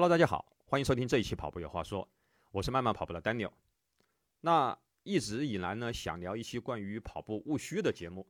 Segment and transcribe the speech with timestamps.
[0.00, 2.02] Hello，大家好，欢迎收听这一期《跑步有话说》，
[2.52, 3.50] 我是慢慢跑步的 Daniel。
[4.40, 8.26] 那一直以来呢，想聊一期关于跑步务虚的节目，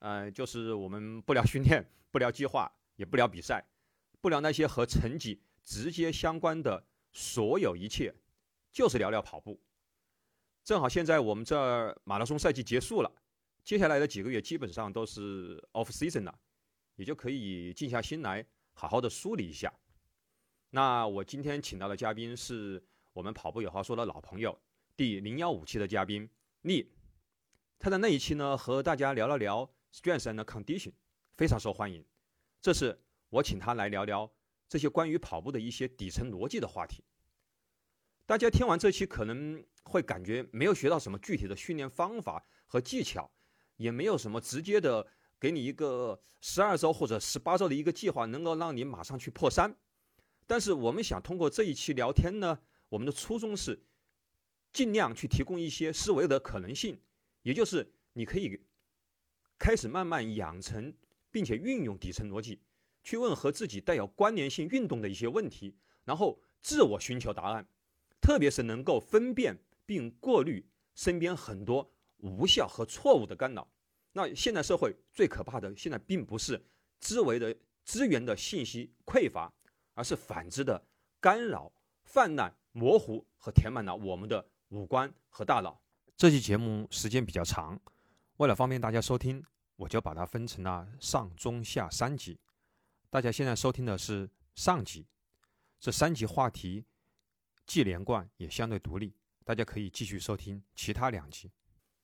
[0.00, 3.64] 呃，就是我们不聊训练，不聊计划，也不聊比赛，
[4.20, 8.12] 不聊那些和成绩直接相关的所有一切，
[8.72, 9.62] 就是聊聊跑步。
[10.64, 13.12] 正好现在我们这儿马拉松赛季结束了，
[13.62, 16.36] 接下来的几个月基本上都是 off season 了，
[16.96, 19.72] 也就可以静下心来，好好的梳理一下。
[20.76, 24.60] 那我今天请到的嘉宾是我们跑步有话说的老朋友，
[24.94, 26.28] 第零幺五期的嘉宾
[26.60, 26.92] 丽。
[27.78, 30.92] 他在那一期呢，和大家聊了聊 strength and condition，
[31.34, 32.04] 非常受欢迎。
[32.60, 34.30] 这次我请他来聊聊
[34.68, 37.02] 这些关于跑步的一些底层逻辑的话题。
[38.26, 43.30] 大家听完这期可能会感觉没有学到什么具体的训练方法和技巧，
[43.76, 45.06] 也没有什么直接的
[45.40, 49.74] 给你一个十二周或者十八周的一个计划，能够让你马上去破三。
[50.46, 53.84] 但是我们想通过这一期聊天呢，我们的初衷是
[54.72, 57.00] 尽量去提供一些思维的可能性，
[57.42, 58.60] 也就是你可以
[59.58, 60.94] 开始慢慢养成，
[61.30, 62.60] 并且运用底层逻辑，
[63.02, 67.66] 去问和自己带有关联性运动的一些问题，然后自我寻求答案，
[68.20, 73.68] 特别是能够分辨并过滤身边很多无效和错误的干扰。
[74.12, 76.64] 那现代社会最可怕的，现在并不是
[77.00, 79.52] 思维的资源的信息匮乏。
[79.96, 80.80] 而是反之的
[81.18, 81.72] 干扰、
[82.04, 85.80] 泛滥、模糊和填满了我们的五官和大脑。
[86.16, 87.80] 这期节目时间比较长，
[88.36, 89.42] 为了方便大家收听，
[89.76, 92.38] 我就把它分成了上、中、下三集。
[93.08, 95.06] 大家现在收听的是上集，
[95.80, 96.84] 这三集话题
[97.66, 101.50] 既连贯也相对独立，大家可以继续收听其他两集。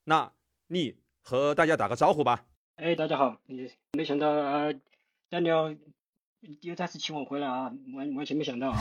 [0.05, 0.33] 那
[0.69, 2.47] 你和大家打个招呼吧。
[2.77, 3.39] 哎，大家好！
[3.45, 4.73] 你没想到啊，
[5.29, 5.77] 单聊。
[6.63, 8.75] 又再次请我回来啊，完完全没想到。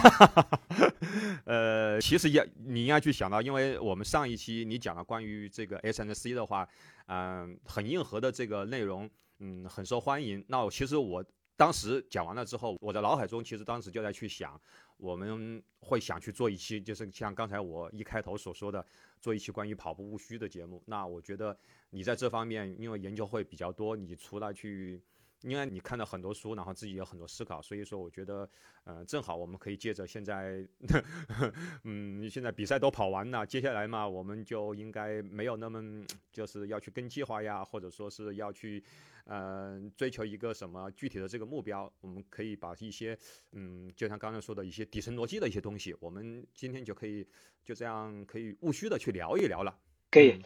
[1.45, 6.67] 呃，其实也你应该去想到，因为我们上一期你讲了关于这个 S N C 的话，
[7.05, 9.07] 嗯，很硬核的这个内容，
[9.39, 10.43] 嗯，很受欢迎。
[10.47, 11.23] 那其实我
[11.55, 14.59] 当时讲完了之后，我的脑海中其实当时就在去想，
[14.97, 18.83] 我们会想去做一期，就是像刚才我一开头所说的，
[19.19, 20.81] 做一期关于跑步务虚的节目。
[20.87, 21.55] 那我觉得
[21.91, 24.99] 你在这方面，因为研究会比较多，你除了去。
[25.43, 28.47] 因为你看了很多书，然后自己有很多思考，所以说我觉得，
[28.83, 30.63] 呃，正好我们可以借着现在，
[31.83, 38.83] 嗯，现在比赛都跑完了，接下来嘛，我们就应该没有那么就是要去跟计划呀，或者说是要去，
[39.25, 43.17] 呃，追求一个什么具体的这个目标，我们可以把一些，
[43.51, 47.27] 嗯，就像刚才说的一些底层逻辑的一些东西，我们今天就可以
[47.65, 49.75] 就这样可以务虚的去聊一聊了。
[50.11, 50.39] 可以，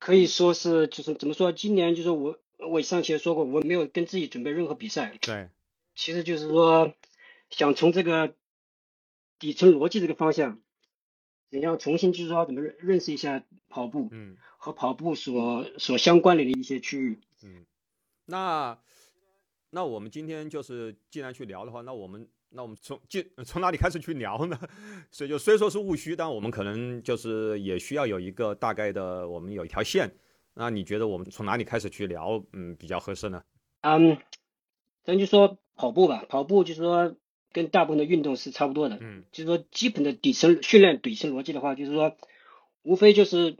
[0.00, 2.36] 可以说是就是怎么说，今年就是我。
[2.58, 5.16] 我上期也说过，我没有跟自己准备任何比赛。
[5.20, 5.48] 对，
[5.94, 6.92] 其实就是说，
[7.50, 8.34] 想从这个
[9.38, 10.60] 底层逻辑这个方向，
[11.50, 17.20] 怎样重新就是说怎么认认识一下跑步，嗯，和跑步所所相关联的一些区域。
[17.44, 17.64] 嗯，
[18.26, 18.78] 那
[19.70, 24.58] 那我们今天就是既然去聊的话，那我们那我们从进从哪里开始去聊呢？
[25.12, 30.12] 所以就虽说是务虚，但我们可能就是也需要有一个大概的，我们有一条线。
[30.60, 33.44] 那你觉得我们从哪里开始去聊，嗯，比较合适呢？
[33.80, 34.18] 嗯，
[35.04, 37.14] 咱就说跑步吧，跑步就是说
[37.52, 42.16] 跟大部分的运动是差不多的，嗯，就是说基本的底层训练底层逻辑的话，就是说
[42.82, 43.56] 无非就是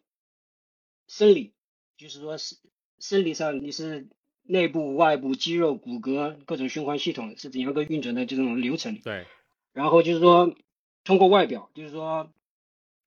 [1.07, 1.53] 生理，
[1.97, 2.57] 就是说是
[2.99, 4.09] 生理上你是
[4.43, 9.25] 内部、外部肌肉、骨骼各种循环系统是怎样个运转的这种流程，对，
[9.73, 10.53] 然后就是说
[11.05, 12.33] 通过外表，就是说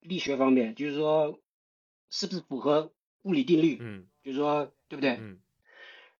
[0.00, 1.38] 力学方面，就是说
[2.08, 2.90] 是不是符合。
[3.22, 5.10] 物理定律，嗯，就是说，对不对？
[5.12, 5.38] 嗯，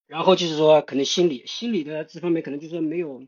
[0.07, 3.27] 然后就是说，可能心理，心理的这方面可能就是说没有，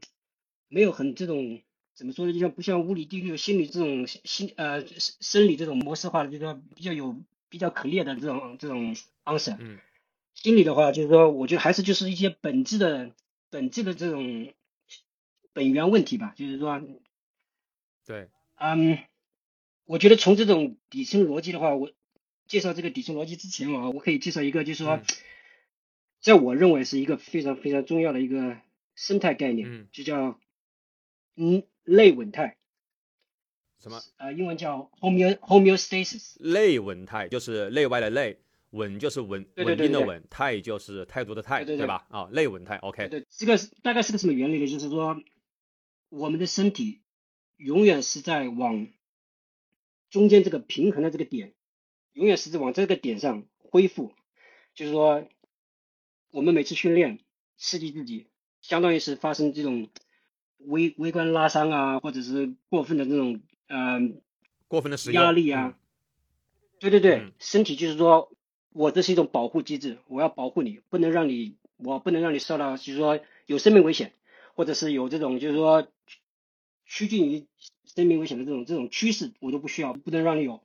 [0.69, 1.61] 没有很这种
[1.95, 2.33] 怎么说呢？
[2.33, 7.17] 就像不像物理定律，心理这种心呃生理这种模式化的，就是说比较有
[7.49, 9.57] 比较可列的这种这种 answer。
[9.59, 9.79] 嗯，
[10.35, 13.11] 心理的话，就是说，我觉得还是就是一些本质的
[13.51, 14.53] 本质的这种
[15.53, 16.81] 本源问题吧，就是说，
[18.07, 18.99] 对，嗯，
[19.85, 21.91] 我觉得从这种底层逻辑的话，我。
[22.47, 25.01] 介绍这个底层逻辑之前啊，我可以介绍一个，就是说，
[26.21, 28.59] 在我认为是一个非常非常重要的一个
[28.95, 30.39] 生态概念，就叫
[31.37, 32.57] 嗯类稳态。
[33.81, 34.01] 什么？
[34.17, 36.37] 呃，英文叫 homeo homeostasis。
[36.39, 38.39] 类稳态就是内外的内，
[38.71, 42.07] 稳就是稳稳定的稳，态就是态度的态，对吧？
[42.09, 43.09] 啊，类稳态，OK。
[43.09, 44.67] 对，这个大概是个什么原理呢？
[44.67, 45.23] 就是说，
[46.09, 47.03] 我们的身体
[47.57, 48.89] 永远是在往
[50.09, 51.53] 中间这个平衡的这个点。
[52.15, 54.13] 永远是在往这个点上恢复，
[54.75, 55.29] 就是说，
[56.31, 57.19] 我们每次训练
[57.57, 58.27] 刺激自己，
[58.61, 59.89] 相当于是发生这种
[60.59, 64.01] 微微观拉伤啊，或者是过分的这种呃
[64.69, 65.75] 过分的使用压力啊嗯，
[66.79, 68.33] 对对对，嗯身体就是说
[68.73, 74.13] 我这是一种保护机制，我要保护你，不能让你我不能让你受到就是说有生命危险，
[74.55, 75.89] 或者是有这种就是说
[76.87, 77.47] 趋近于
[77.85, 80.63] 生命危险的这种这种趋势，我都不需要，不能让你有。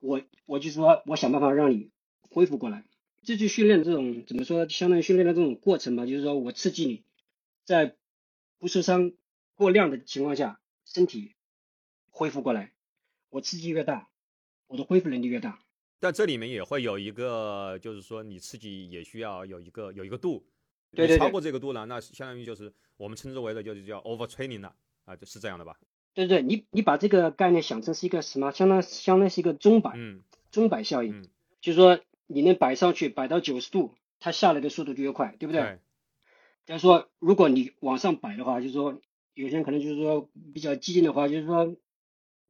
[0.00, 2.84] 我我就说我想办法让你恢复过来。
[3.22, 7.04] 这就训练这种怎么说，相当于训练的这种过程吧，就是说我刺激你，
[7.64, 7.94] 在
[8.58, 9.12] 不受伤
[9.54, 11.34] 过量的情况下，身体
[12.08, 12.72] 恢复过来。
[13.28, 14.08] 我刺激越大，
[14.66, 15.62] 我的恢复能力越大。
[15.98, 20.46] 但这里面也会有一个，就是说你刺激也需要有一个有一个度，
[20.92, 24.74] 对对对你超过这个度了，那相当于就是我们称之为的就是叫 overtraining 了
[25.04, 25.78] 啊，就是这样的吧？
[26.14, 28.50] 对对对，你你把这个概念想成是一个什么？
[28.50, 31.28] 相当相当是一个钟摆，嗯钟摆效应，嗯
[31.60, 35.62] 就是说你能摆上去，摆到九十度，它下来的速度就越快，对不对？
[35.62, 35.78] 对，
[36.66, 39.00] 假如说如果你往上摆的话，就是说
[39.34, 41.76] 有些人可能就是说比较激进的话，就是说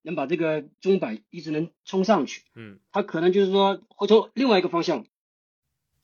[0.03, 5.05] 能把这个钟摆一直能冲上去，嗯他可能就是说会从另外一个方向，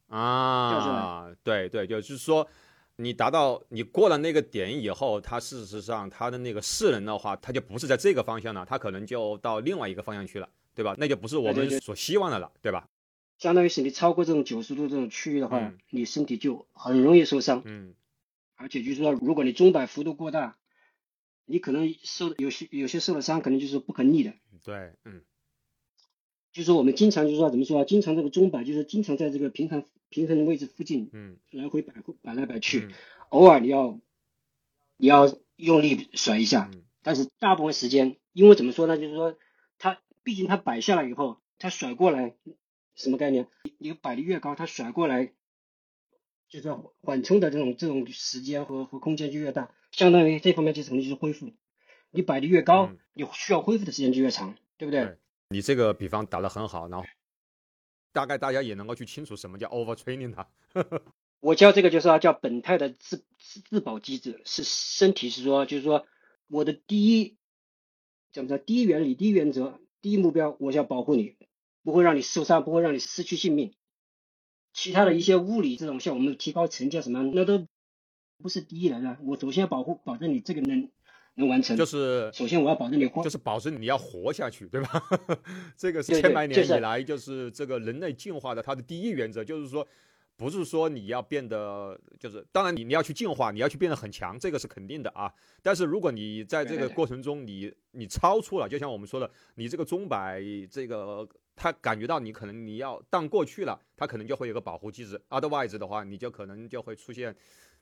[0.08, 2.47] 啊，对对，就是说
[2.96, 10.94] 你达到你过了那个点以后，它事实上它的那个势能的话，它就不是在这个方向了，它可能就到另外一个方向去了，对吧？
[10.98, 12.88] 那就不是我们所希望的了，对吧？
[13.38, 17.62] 相当于是你超过这种九十度这种区域的话，嗯你身体就很容易受伤。
[17.66, 17.94] 嗯
[18.58, 20.56] 而且就是说，如果你钟摆幅度过大，
[21.44, 24.32] 你可能受有些有些受的伤，可能就是不可逆的。
[24.62, 25.20] 对，嗯
[26.56, 27.85] 就是我们经常就是说怎么说啊？
[27.85, 31.93] 经常这个钟摆就是经常在这个平衡平衡的位置附近嗯来回摆
[32.23, 32.93] 摆来摆去，嗯
[33.29, 34.00] 偶尔你要
[34.97, 38.97] 你要用力甩一下，嗯但是大部分时间，因为怎么说呢？
[38.97, 39.37] 就是说
[39.76, 42.35] 它毕竟它摆下来以后，它甩过来
[42.94, 43.49] 什么概念？
[43.64, 45.35] 你你摆的越高，它甩过来
[46.49, 51.53] 就是缓冲的这种这种时间和和空间就越大，相当于这方面就是可能就是恢复。
[52.12, 55.19] 你摆的越高，嗯你需要恢复的时间就越长，对不对？
[55.48, 57.06] 你这个比方打得很好，然后
[58.12, 60.48] 大概大家也能够去清楚什么叫 overtraining 它。
[61.40, 66.06] 我教这个就是要叫本态的自自自保机制，是身体是说，就是说
[66.48, 67.37] 我的第一
[68.32, 68.58] 怎么着？
[68.58, 71.37] 第一原理、第一原则、第一目标，我要保护你，
[71.82, 73.75] 不会让你受伤，不会让你失去性命。
[74.72, 77.66] 其他的一些物理这种，像我们提高成绩什么，那都
[78.38, 79.19] 不是第一来的。
[79.22, 80.90] 我首先要保护，保证你这个能
[81.36, 81.76] 能完成。
[81.76, 85.02] 就是首先我要保证你活就，是保证你要活下去，对吧？
[85.76, 89.86] 这个是千百年以来就是这个人类进化的它的第一原则，就是说，
[90.36, 95.32] 不是说你要变得就是，当然你你要去进化，你要去变得很强，这个是肯定的啊。
[95.62, 107.34] 但是如果你在这个过程中你你超出了，就像我们说的，你这个钟摆这个他感觉到你可能你要荡过去了，他可能就会有个保护机制，otherwise 的话，你就可能就会出现，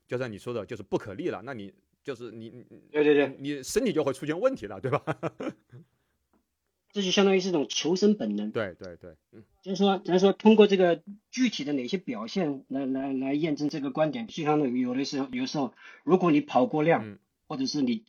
[0.07, 1.73] 就像你说的，就是不可逆了，那你
[2.05, 5.03] 就是你你对对对，你身体就会出现问题了，对吧？
[6.93, 8.53] 这就相当于是一种求生本能。
[8.53, 9.43] 对对对，嗯。
[9.63, 15.75] 就是说，咱说通过这个具体的哪些表现来来来验证这个观点，就像有有的时候，有时候
[16.05, 17.19] 如果你跑过量，嗯。
[17.49, 18.05] 或者是你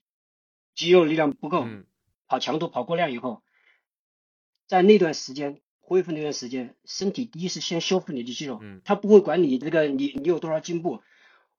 [0.75, 1.85] 肌肉力量不够，嗯。
[2.27, 3.41] 跑强度跑过量以后，
[4.67, 8.81] 在那段时间恢复那段时间，身体第一是先修复你的肌肉，嗯。
[8.83, 11.01] 它不会管你这个你你有多少进步，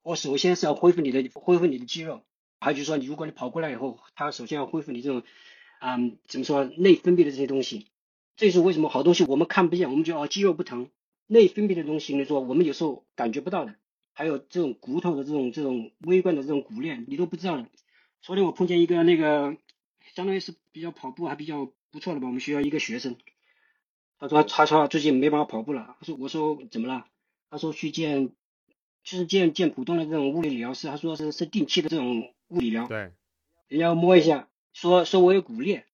[0.01, 2.23] 我首先是要恢复你的恢复你的肌肉，
[2.59, 5.23] 还有就是说你如果你跑过来以后，它首先要恢复你这种，
[5.79, 7.87] 嗯，怎么说内分泌的这些东西。
[8.35, 10.89] 这是为什么好东西我们看不见，我们觉得哦肌肉不疼，
[11.25, 13.75] 内分泌的东西你说我们有时候感觉不到的，
[14.13, 17.67] 还有这种骨头的这种这种微观的这种骨链你都不知道的。
[18.21, 19.57] 昨天我碰见一个那个
[20.13, 23.15] 相当于是比较跑步还比较不错的吧，我们学校一个学生，
[24.19, 27.05] 他说他说最近没办法跑步了，他说我说怎么了？
[27.49, 28.31] 他说去见
[29.07, 33.13] 就是见见普通的这种物理疗师，他说是是定期的这种物理疗，对，
[33.69, 35.85] 人家摸一下，说说我有骨裂，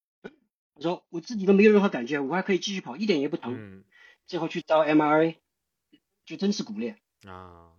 [0.74, 3.53] 我说我自己都没有任何感觉，我还可以继续跑，一点也不疼。
[3.55, 3.84] 嗯
[4.25, 5.38] 最后去照 M R A，
[6.25, 6.98] 就真是骨裂。
[7.27, 7.74] 啊，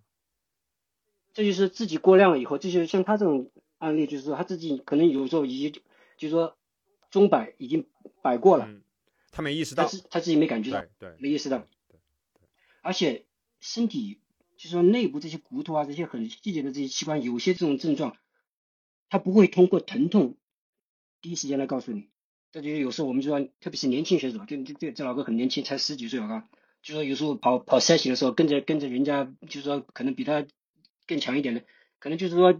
[1.32, 5.82] 这就是自己过量了以后，这就是像他这种案例，就是说他自己可能有时候已经
[6.16, 6.56] 就是说
[7.10, 7.88] 钟摆已经
[8.22, 8.82] 摆过了，嗯，
[9.32, 11.66] 他没意识到他自他自己没感觉到对，对，没意识到，
[12.82, 13.24] 而且
[13.58, 14.20] 身体
[14.64, 18.16] 就是说内部这些骨头啊，这些很细节的这些器官，有些这种症状，
[19.10, 20.38] 它不会通过疼痛
[21.20, 22.08] 第一时间来告诉你。
[22.50, 26.48] 这就是有时候我们就说，特别是年轻选手，这这这这老哥很年轻，才十几岁啊，
[26.82, 30.46] 就说有时候跑跑筛型的时候，跟着跟着人家，就是说可能比他
[31.06, 31.62] 更强一点的，
[31.98, 32.58] 可能就是说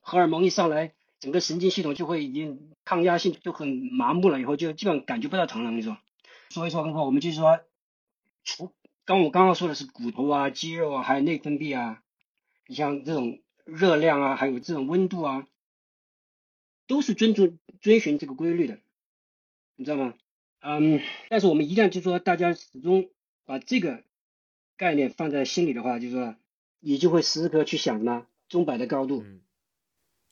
[0.00, 5.70] 荷尔蒙一上来，整个神经系统就会已经抗压性就很麻木了，以后就基本上感觉不到疼了。
[5.70, 5.96] 你说，
[6.50, 7.60] 所以说的话，我们就是说，
[8.42, 8.72] 除
[9.12, 12.02] 刚我刚刚说的是骨头啊、肌肉啊，还有内分泌啊，
[12.66, 15.46] 你像这种热量啊，还有这种温度啊，
[16.86, 18.78] 都是遵遵遵循这个规律的，
[19.76, 20.14] 你知道吗？
[20.60, 23.10] 嗯，但是我们一旦就说大家始终
[23.44, 24.02] 把这个
[24.78, 26.34] 概念放在心里的话，就是说
[26.80, 29.42] 你就会时时刻去想呢，钟摆的高度，嗯，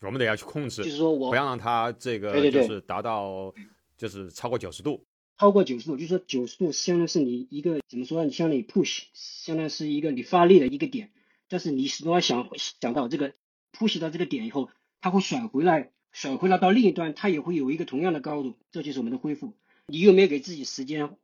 [0.00, 3.52] 我们得要去控制，就是说我不要让它这个对对对就是达到
[3.98, 5.04] 就是超过九十度。
[5.40, 8.26] 超过九十度，就是说九十度相当于是你一个怎么说呢？
[8.26, 11.12] 你相当于 push，相当于是一个你发力的一个点，
[11.48, 13.32] 但是你始终要想想到这个
[13.72, 14.68] push 到这个点以后，
[15.00, 19.54] 它会甩回来，甩回来到另一端，它也会有一个同样的高度，这就是我们的恢复。
[19.86, 21.16] 你有没有给自己时间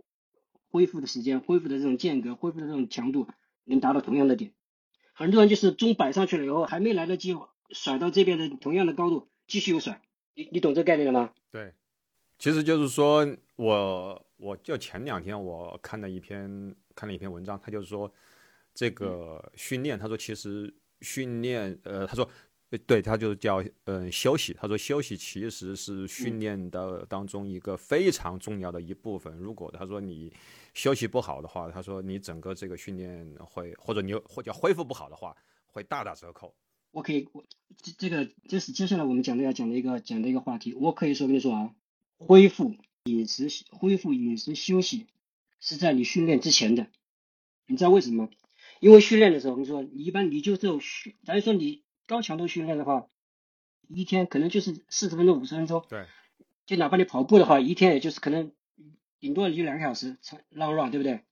[0.71, 3.29] 恢复的时间，恢复的这种间隔，恢复的这种强度，
[3.65, 4.53] 能达到同样的点？
[5.13, 7.37] 很多人就是钟摆上去了以后，还没来得及
[7.69, 10.01] 甩到这边的同样的高度，继续又甩。
[10.33, 11.33] 你你懂这个概念了吗？
[11.51, 11.75] 对，
[12.39, 18.11] 其实就是说我我就前两天我看了一篇看了一篇文章，他就是说
[18.75, 22.29] 这个训练，他说其实训练呃，他说
[22.71, 29.37] 呃对，他就叫嗯休息，他说休息其实是训练的当中一个非常重要的一部分。
[29.37, 30.33] 如果他说你
[30.75, 35.35] 休息不好的话，他说你整个这个训练会或者你或者恢复不好的话，
[35.67, 36.55] 会大打折扣。
[36.91, 37.45] 我可以，我
[37.77, 40.75] 这这个这是接下来我们讲的要讲的一个讲的一个话题。
[40.75, 41.75] 我可以说跟你说啊，
[42.19, 42.75] 恢复
[43.07, 45.07] 饮食恢复饮食休息
[45.61, 46.89] 是在你训练之前的。
[47.67, 48.31] 你知道为什么吗？
[48.81, 53.07] 因为训练的时候，你说你一般你就这种训，咱就说你高强度训练的话，
[53.89, 56.07] 一天可能就是四十分钟五十分钟，对，
[56.67, 58.53] 就哪怕你跑步的话，一天也就是可能
[59.19, 61.23] 顶多也就两个小时长 long run，对不对？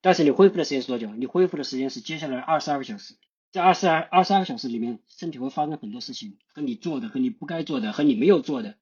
[0.00, 1.14] 但是你恢复的时间是多久？
[1.14, 3.16] 你恢复的时间是接下来二十二个小时。
[3.50, 8.76] 在二十二二十二个小时里面，身体会发生很多事情，和你做的、和你不该做的、和你没有做的，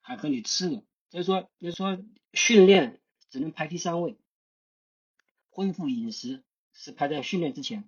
[0.00, 0.84] 还和你吃的。
[1.10, 1.98] 所以说，就是说
[2.32, 3.00] 训练
[3.30, 4.16] 只能排第三位，
[5.50, 7.84] 恢复饮食是排在训练之前。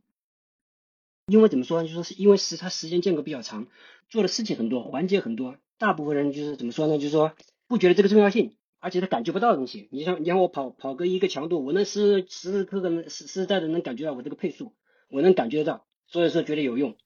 [1.26, 1.88] 因为怎么说呢？
[1.88, 3.68] 就说是因为时它时间间隔比较长，
[4.08, 6.98] 做的事情很多，环节很多，大部分人就是怎么说呢？
[6.98, 7.34] 就是说
[7.68, 9.88] 不觉得这个重要性，而且他感觉不到东西。
[9.92, 14.74] 你像你像我跑跑个一个强度，我能时时时刻刻能实实在在能感觉到我这个配速，
[15.08, 15.86] 我能感觉得到。
[16.08, 16.96] 所以说觉得有用，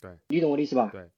[0.00, 0.90] 对，你懂我的意思吧？
[0.92, 1.08] 对，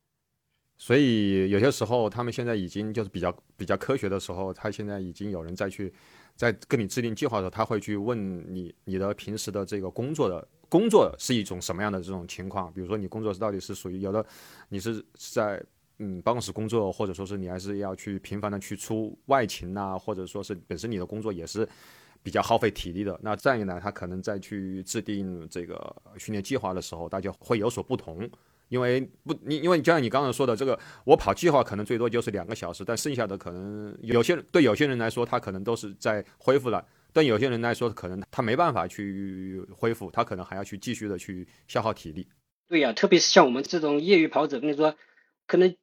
[0.79, 5.93] 所以有些时候他们现在已经就是比较比较科学的时候，他现在已经有人再去
[6.35, 12.73] 在跟你制定计划的时候，他会去问你你的平时的这个工作的工作是一种什么样的这种情况？
[12.73, 14.25] 比如说你工作是到底是属于有的
[14.69, 15.63] 你是在
[15.99, 21.69] 嗯办公室工作，或者说是你还是要去频繁的去出外勤呐，或者说是本身你的工作也是。
[22.23, 28.29] 比较耗费体力的，那这样一来，他可能再去制定这个训练计划的时候，大家会有所不同。
[28.69, 36.81] 因为不，你因为就像你刚刚说的，这个我跑计划可能最多就是两个小时，但剩下的可能有些对有些人来说，他可能都是在恢复了；
[37.13, 42.27] 但有些人来说，可能他没办法去恢复，他可能还要去继续的去消耗体力。
[42.69, 44.95] 对呀，特别是像我们这种业余跑者，跟你说，
[45.47, 45.77] 可能。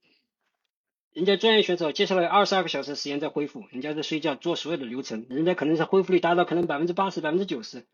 [1.16, 7.86] 人家专业选手接下来二十二个小时时间在恢复，人家在睡觉做所有的流程，人家可能是恢复率达到可能百分之八十、百分之九十。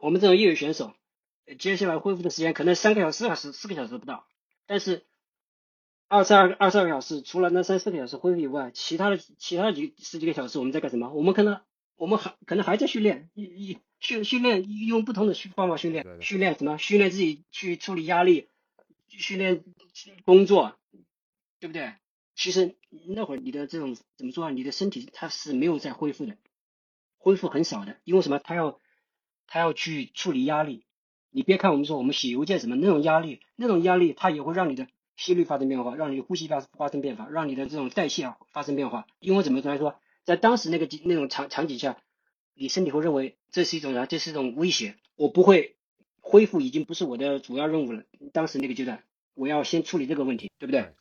[0.00, 0.92] 我们这种业余选手，
[1.58, 4.26] 接下来恢复的时间可能三个小时、四个小时、四个小时不到。
[4.66, 5.04] 但是
[6.08, 11.12] 二十二二十二个小时，除了那三四个小时恢复以外，其他的其他的几十几个小时我们在干什么？
[11.12, 11.60] 我们可能
[11.96, 16.78] 我们还可能还在训练，一训训练用不同的方法训练，训练什么？
[16.78, 18.48] 训练自己去处理压力，
[19.08, 19.64] 训练
[20.24, 20.76] 工作，
[21.58, 21.94] 对不对？
[22.34, 22.76] 其实
[23.06, 24.50] 那会儿你的这种怎么说啊？
[24.50, 26.36] 你的身体它是没有在恢复的，
[27.18, 28.38] 恢复很少的，因为什么？
[28.38, 28.80] 它要
[29.46, 30.84] 它要去处理压力。
[31.30, 39.06] 你别看我们说我们写邮件什么那种压力，那种压力它也会让你的心率发生变化，让你的呼吸发生发生变化，让你的这种代谢发生变化。
[39.18, 39.94] 因为怎么来说，
[40.24, 41.98] 在当时那个那种场场景下，
[42.54, 44.06] 你身体会认为这是一种啥？
[44.06, 45.76] 这是一种威胁，我不会
[46.20, 48.02] 恢复，已经不是我的主要任务了。
[48.32, 49.02] 当时那个阶段，
[49.34, 50.94] 我要先处理这个问题，对不对？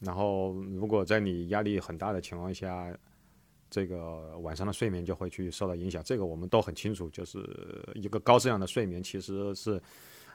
[0.00, 2.96] 然后，如果在你压力很大的情况下，
[3.70, 6.02] 这个晚上的睡眠就会去受到影响。
[6.04, 7.38] 这个我们都很清楚，就是
[7.94, 9.80] 一个高质量的睡眠，其实是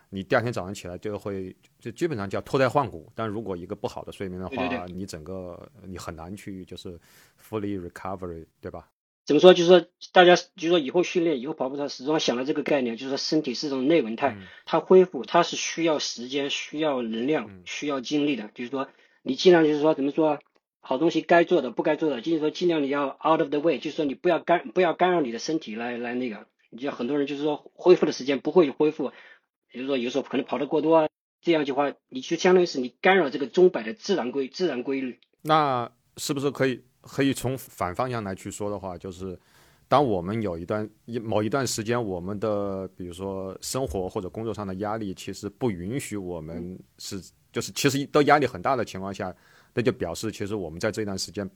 [0.10, 3.12] 你第二天早上起来就会就基本上叫脱胎换骨。
[3.16, 7.00] 但如果一个不好的睡眠的话，你整个你很难去就是
[7.42, 8.88] fully recovery，对吧？
[9.26, 9.54] 怎么说？
[9.54, 18.88] 就是说大家就是说以后训练以后跑步，他始终想了这个概念，就是说身体是种内稳态，它恢复它是需要时间、需要能量、需要精力的，就是说。
[19.26, 20.38] 你尽量就是说怎么说，
[20.86, 29.14] 好东西该做的不该做的，就是说尽量你要 out of the way，就是说你不要干不要干扰你的身体来来那个，你就很多人就是说恢复的时间不会恢复，
[29.72, 31.08] 比如说有时候可能跑得过多啊，
[31.42, 35.18] 这样的话你就相当于是你干扰这个钟摆的自然规自然规律。
[35.42, 39.40] 那是不是可以可以从反方向来去说的话，就是
[39.88, 47.22] 当我们有一段一某一段时间，我们的比如说生活或者工作上的压力，其实不允许我们是。
[47.54, 49.32] 就是其实都压力很大的情况下，
[49.74, 51.50] 那就表示其实我们在这段时间，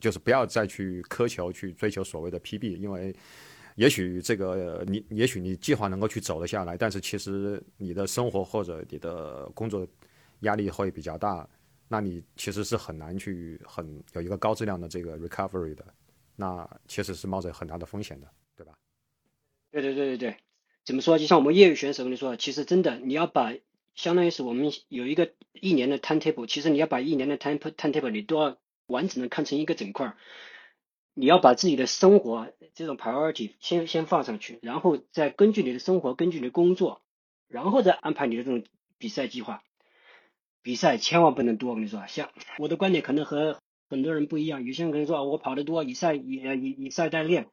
[0.00, 3.14] 就是不要再去苛求去追求所谓的 PB，因为
[3.76, 9.86] 也许这个你也许你计划能够去走得下来，但是其实你的生活或者你的工作
[10.40, 11.48] 压力会比较大，
[11.86, 15.84] 那你其实是很难去很有一个高质量的这个 recovery 的，
[16.34, 18.76] 那其实是冒着很大的风险的，对吧？
[19.70, 20.36] 对对对对对，
[20.84, 21.18] 怎么说？
[21.18, 23.54] 就像我们业余选手跟你说，其实真的你要把。
[23.94, 30.16] 相当于是我们有一个一年的 timetable，其实你要把一年的 time timetable 你都要完整的看成一个整块儿，
[31.14, 37.02] 你要把自己的生活这种 priority 先先放上去，然后再根据你的生活，根据你的工作，
[37.48, 38.64] 然后再安排你的这种
[38.98, 39.62] 比赛计划。
[40.62, 43.60] 比赛千万不能多，我跟你说，像我的观点可能和
[43.90, 47.48] 很多人不一样，有些人可能说啊我跑得多，以赛以以以赛代练，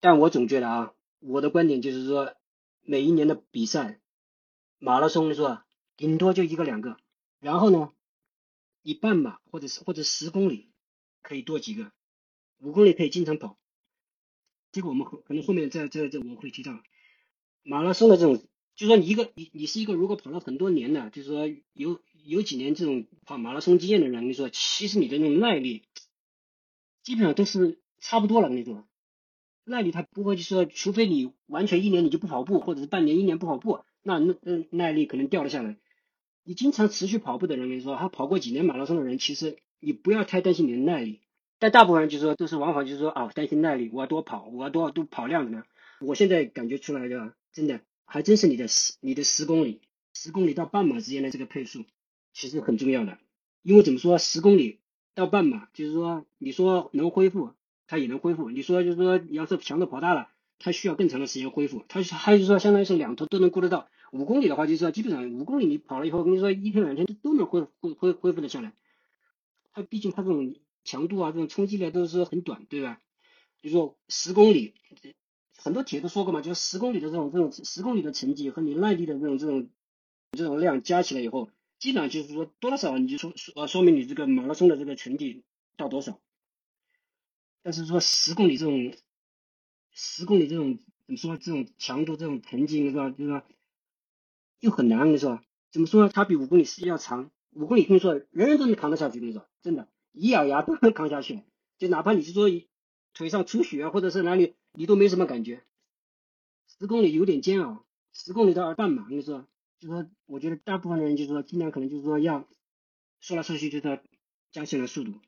[0.00, 2.34] 但我总觉得啊，我的观点就是说，
[2.82, 3.98] 每一年的比赛，
[4.78, 5.66] 马拉松是吧？
[5.96, 6.96] 顶多就一个两个，
[7.38, 7.92] 然后呢，
[8.82, 10.70] 你半马或者是或者十公里
[11.22, 11.92] 可以多几个，
[12.58, 13.58] 五公里可以经常跑。
[14.72, 16.82] 这个我们可能后面再再再我会提到，
[17.62, 18.42] 马拉松的这种，
[18.74, 25.82] 就说你一个你你是一个如果跑了很多年的，就是说有有几年这种跑马拉松经验的人，跟你说其实你的那种耐力
[27.02, 28.88] 基本上都是差不多了，那种
[29.64, 33.84] 耐力它不会就说，除非你完全一年你就不跑步，或者是半年一年不跑步。
[34.02, 35.76] 那那耐力可能掉了下来。
[36.44, 41.20] 你经常持续跑步的人，跟你说他跑过几年马拉松的人，其实你不要太担心你的耐力。
[41.60, 45.66] 但大部分人就是说，都是往往就是说啊，担心耐力，我要多跑，我要多多跑量怎么样？
[46.00, 49.80] 我现在感觉出来的，真的还真是你的十你的十公里，
[50.12, 51.84] 十公里到半马之间的这个配速，
[52.32, 53.18] 其实很重要的。
[53.62, 54.80] 因为怎么说，十公里
[55.14, 57.52] 到半马，就是说你说能恢复，
[57.86, 58.50] 它也能恢复。
[58.50, 60.28] 你说就是说，你要是强度跑大了。
[60.62, 63.88] 它需要更长的时间恢复，它还是说相当于是两头都能顾得到。
[64.12, 68.72] 五公里的话，就是说基本上五公里你跑了以后，跟你说一天两天都都能恢恢恢恢复的下来。
[69.72, 70.54] 它毕竟它这种
[70.84, 73.00] 强度啊，这种冲击力都是很短，对吧？
[73.60, 74.74] 就说十公里，
[75.56, 79.68] 很多帖都说过嘛，就是十公里的这种这种十公里的成绩和你耐力的这种这种
[80.32, 85.42] 这种量加起来以后，基本上就是说多少你就说说说明你这个马拉松的这个成绩
[85.76, 86.20] 到多少。
[87.62, 88.94] 但是说十公里这种。
[89.92, 91.36] 十公里这种，怎么说？
[91.36, 93.10] 这种强度，这种成绩，是吧？
[93.10, 93.42] 就是说，
[94.60, 95.40] 又很难，你说？
[95.70, 96.10] 怎么说呢？
[96.12, 97.30] 它比五公里是要长。
[97.52, 101.42] 五公里，跟你说，人人都能扛得下去，跟你说，真的，一咬牙都能扛下去。
[101.76, 102.48] 就哪怕你是说
[103.12, 105.62] 腿上出血，或者是哪里，你都没什么感觉。
[106.78, 109.46] 十公里有点煎熬，十公里到二半嘛，跟你说，
[109.80, 112.48] 就说，我觉得大部分人就是说，尽量可能就是说要
[113.20, 113.98] 说来说去，就是说
[114.50, 115.20] 加起来速度，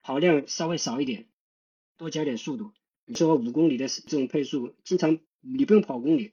[0.00, 1.28] 跑量稍微少一点，
[1.98, 2.72] 多加点速度。
[3.06, 6.32] 你说五公里的这种配速，经常你不用跑公里，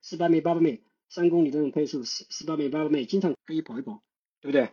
[0.00, 4.02] 四百米、八百米、三公里这种配速，四四百米、八百米，经常可以跑一跑，
[4.40, 4.70] 对不对？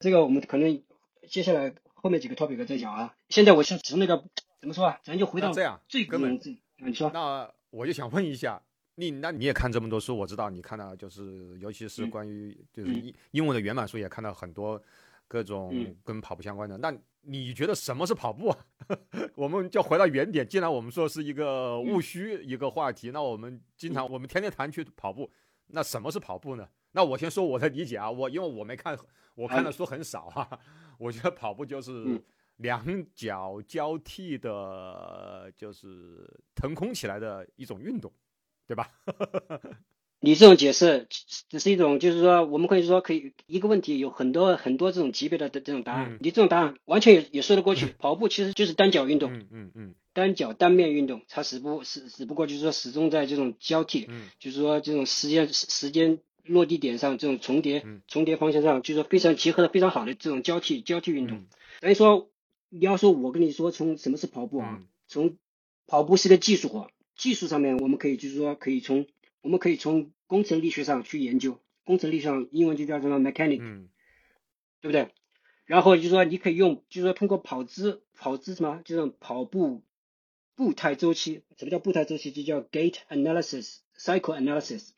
[0.00, 0.82] 这个我们可能
[1.28, 3.16] 接下来后面几个 topic 再讲啊。
[3.28, 4.24] 现在我是从那个
[4.60, 5.00] 怎么说啊？
[5.04, 6.40] 咱就回到这样最根本。
[6.76, 7.10] 你说。
[7.14, 8.60] 那我就想问一下，
[8.96, 14.82] 你那你也看这么多书，我知道你看到就是，尤其是关于就是英英文的原版书，也看到很多
[15.28, 16.76] 各种跟跑步相关的。
[16.78, 18.48] 那你觉得什么是跑步？
[18.48, 18.58] 啊
[19.34, 20.46] 我们就回到原点。
[20.46, 25.30] 既然我们说是一个务虚一个话题，那我们经常我们天天谈去跑步，
[25.68, 26.68] 那什么是跑步呢？
[26.92, 28.96] 那我先说我的理解啊，我因为我没看，
[29.34, 30.58] 我看的书很少啊。
[30.98, 32.22] 我觉得跑步就是
[32.58, 32.84] 两
[33.14, 38.12] 脚交替的，就是腾空起来的一种运动，
[38.66, 38.90] 对吧？
[40.24, 41.06] 你这种解释
[41.50, 46.16] 只是一种，就是说，我们可以说，可以一个问题有很多很多这种级别的的这种答案。
[46.22, 47.86] 你这种答案完全也也说得过去。
[47.98, 54.08] 跑步其实就是单脚运动，嗯嗯嗯，单脚单面运动，它只不只只不过就是说始终在这种交替，
[54.38, 61.44] 就是说这种时间时间落地点上这种重叠重叠方向上，就是说非常结合的非常好的这种交替交替运动。
[61.82, 62.30] 等于说
[62.70, 64.80] 你要说我跟你说从什么是跑步啊？
[65.06, 65.36] 从
[65.86, 69.04] 跑步是个技术活，技术上面我们可以就是说可以从。
[69.44, 73.58] 我们可以从工程力学上去研究，工程力学上英文就叫什么 mechanic，
[74.80, 75.10] 对不对？
[75.66, 79.82] 然后就是说你可以用，就是说通过跑姿，跑姿什么，就是跑步
[80.54, 81.42] 步态周期。
[81.56, 82.32] 什么叫步态周期？
[82.32, 84.90] 就叫 gait analysis，cycle analysis。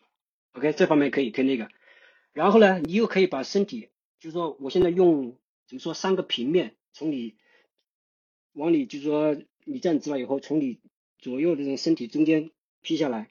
[0.53, 1.69] OK，这方面可以可以那个。
[2.33, 7.37] 然后呢，你又可以把身体，就是说我现在用怎么说三个平面，从你
[8.53, 10.81] 往里就是说你站直了以后，从你
[11.19, 12.51] 左右的这种身体中间
[12.83, 13.31] 劈下来。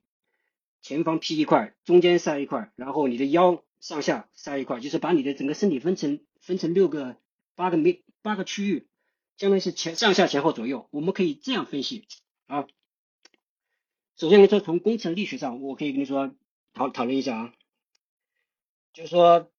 [0.85, 7.17] 前方劈一块，中间塞一块，然后你的腰上下塞一块，就是把你的整个身体分成分成六个、
[7.55, 8.87] 八个面八个区域，
[9.35, 12.07] 相当于是前上下前后左右，我们可以这样分析
[12.45, 12.67] 啊。
[14.15, 16.35] 首先，来说从工程力学上，我可以跟你说
[16.75, 17.53] 讨讨论一下啊，
[18.93, 19.51] 就是说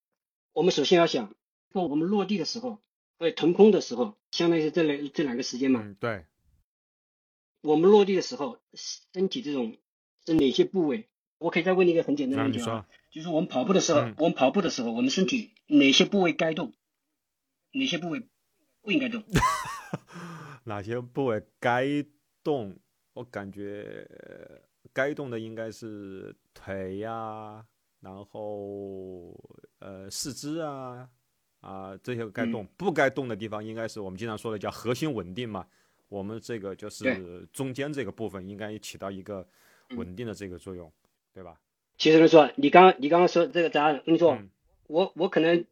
[0.53, 1.35] 我们首先要想
[1.73, 2.81] 说我们落地的时候，
[3.19, 5.83] 或者腾空的时候，相当于是这两这两个时间嘛。
[5.83, 6.25] 嗯，对，
[7.63, 8.61] 我们落地的时候，
[9.13, 9.77] 身体这种
[10.25, 11.09] 是哪些部位？
[11.39, 16.73] 我可以再问你一个很简单的问题啊，，就是我们跑步的时候，嗯我们跑步的时候，我们身体哪些部位该动，
[17.73, 18.23] 哪些部位
[18.83, 19.23] 不应该动？
[20.65, 22.05] 哪些部位该
[22.43, 22.77] 动？
[23.13, 24.61] 我感觉呃
[24.93, 27.65] 该动的应该是腿呀、
[28.01, 29.35] 然后
[29.79, 31.09] 呃四肢啊
[31.61, 35.67] 啊这些该嗯动，不该动的地方应该是我们经常说的叫核心稳定嘛。
[36.09, 39.47] 我们这个就是中间这个部分应该起到一个
[39.91, 40.93] 嗯稳定的这个作用，
[41.37, 41.61] 对吧？
[41.99, 44.49] 其实来说，你刚你刚刚说这个答案，我跟你说，嗯
[44.87, 45.67] 我我可能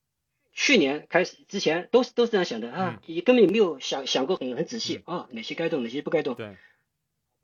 [0.52, 6.34] 去年开始之前都是都是这样想的啊，你根本没有想想过很很仔细啊，哪些该动，哪些不该动。
[6.34, 6.56] 对，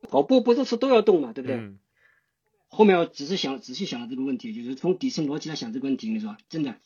[0.03, 1.57] 跑步不是说都要动嘛，对不对？
[1.57, 1.79] 嗯
[2.73, 6.77] 后面我只是想仔细想了这个问题，就是从底层逻辑来想这个问题，你说真的，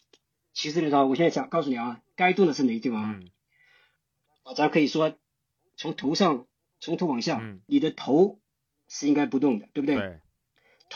[0.55, 3.21] 其实你说，我现在想告诉你啊，该动的是哪些地方啊？
[4.57, 5.15] 咱可以说
[5.77, 6.47] 从头上
[6.81, 8.41] 从头往下，嗯你的头
[8.89, 9.97] 是应该不动的，对不对？
[9.97, 10.21] 对，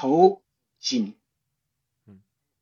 [0.00, 0.44] 头
[0.78, 1.14] 颈，
[2.06, 2.20] 嗯，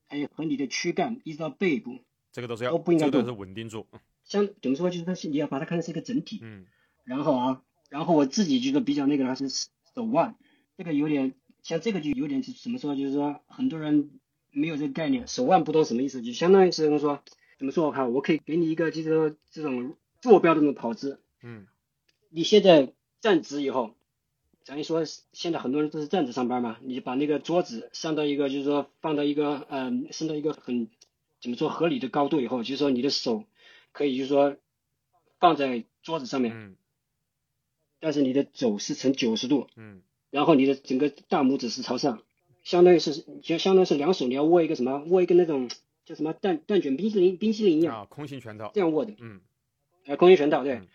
[0.08, 1.98] 还有和你的躯干一直到背部，
[2.32, 3.86] 这个都是要都不应该动这个都是稳定住，
[4.24, 6.38] 像怎么说，就是它是你要把它看成是一个整体。
[6.40, 6.64] 嗯。
[7.04, 10.38] 然后啊，然后我自己觉得比较那个的话是手腕，
[10.78, 14.18] 这个有点像这个就有点是怎么说，就是说很多人
[14.50, 17.22] 没有这个概念，手腕不懂什么意思，就相当于是说
[17.58, 17.84] 怎么说？
[17.84, 21.66] 我看我可以给你一个就是说这种坐标的那种跑姿，嗯。
[22.30, 23.94] 你现在站直以后，
[24.66, 30.88] 咱一说现在很多人都是站着上班嘛，你把那个桌子上到一个就是说放到一个嗯升到一个很
[31.40, 33.44] 怎么说合理的高度以后，就是说你的手
[33.92, 34.56] 可以就是说
[35.38, 36.76] 放在桌子上面，嗯
[38.00, 42.20] 但是你的肘是呈九十度，嗯然后你的整个大拇指是朝上，
[42.64, 45.70] 相当于是就相当于是两手你要握一个什么握一个那种
[46.04, 49.42] 叫什么蛋蛋卷冰淇淋冰淇淋一样、啊，空心拳头，这样握的，嗯
[50.06, 50.88] 呃空心拳套对，嗯。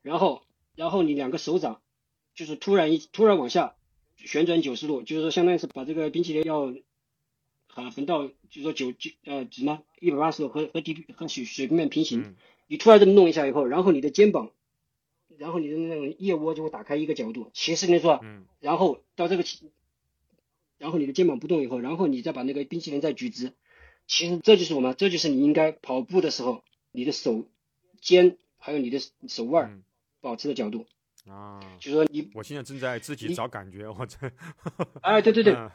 [0.00, 0.42] 然后
[0.74, 1.82] 然后你两个手掌
[2.34, 3.74] 就是突然一突然往下
[4.16, 6.72] 旋转九十度，就是说相当于是把这个冰淇淋要
[7.74, 12.36] 啊横到就是说九九呃什么一百八十度和和地和水水平面平行，嗯。
[12.66, 14.52] 你突然这么弄一下以后，然后你的肩膀，
[15.36, 18.20] 然后你的那种腋窝就会打开一个角度，其实你说。
[18.22, 18.44] 嗯。
[18.60, 19.44] 然后到这个，
[20.78, 23.54] 然后你的肩膀不动以后，然后你再把那个冰淇淋再举直，
[24.06, 26.62] 其实这就是我们，这就是你应该跑步的时候，
[26.92, 27.46] 你的手
[28.00, 29.82] 肩还有你的手腕嗯。
[30.20, 30.86] 保持的角度，
[31.28, 31.60] 啊。
[31.78, 34.16] 就是说你，我现在正在自己找感觉，我这，
[35.02, 35.70] 哎，对对对，嗯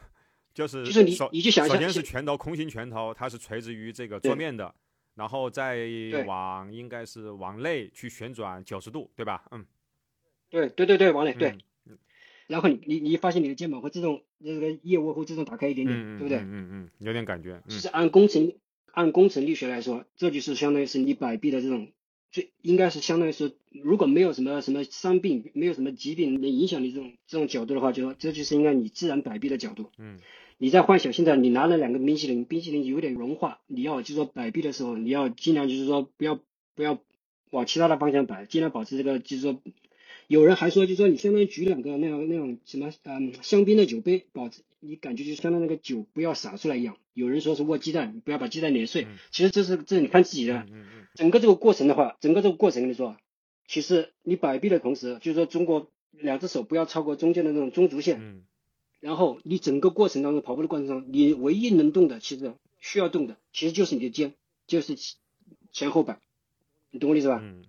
[0.54, 4.74] 就是就是你首你就想一下首先是是拳头，空心拳头，它是垂直于这个桌面的，
[5.14, 5.86] 然后再
[6.26, 9.44] 往应该是往内去旋转九十度，对吧？
[9.50, 9.66] 嗯，
[10.48, 11.50] 对对对对，往内对，
[11.84, 11.98] 嗯
[12.46, 16.38] 然后你你你发现你的肩膀会自动这个腋窝会自动打开一点点，对不对？
[16.38, 18.54] 嗯嗯嗯，有点感觉，嗯其实按工程
[18.92, 21.92] 按工程力学来说，这就是相当于是你摆臂的这种
[22.36, 29.90] 最应该是相当于是如果没有什么什么伤病，没有什么疾病能影响你这种这种角度的话，就说这就是应该你自然摆臂的角度。
[29.96, 30.18] 嗯
[30.58, 36.38] 你在幻想现在你拿了两个冰淇淋，冰淇淋有点融化，你要就是说摆臂的时候，你要尽量就是说不要
[36.74, 37.00] 不要
[37.48, 39.58] 往其他的方向摆，尽量保持这个就是说。
[40.26, 46.96] 有人还说，就说你相当于举两个那样那种什么嗯香槟的酒杯，保持你感觉就相当于那个酒不要洒出来一样。
[47.14, 49.04] 有人说是握鸡蛋，不要把鸡蛋碾碎。
[49.04, 50.58] 嗯其实这是这是你看自己的。
[50.58, 53.16] 嗯嗯嗯整个这个过程的话，整个这个过程跟你说，
[53.66, 58.42] 其实你摆臂的同时，就是说中国两只手不要超过中间的那种中轴线，嗯
[59.00, 64.34] 然后你整个过程当中跑步的过程中，你唯一能动的，其实需要动的，其实就是你的肩，
[64.66, 64.96] 就是
[65.70, 66.18] 前后摆，
[66.90, 67.40] 你懂我意思吧？
[67.42, 67.64] 嗯，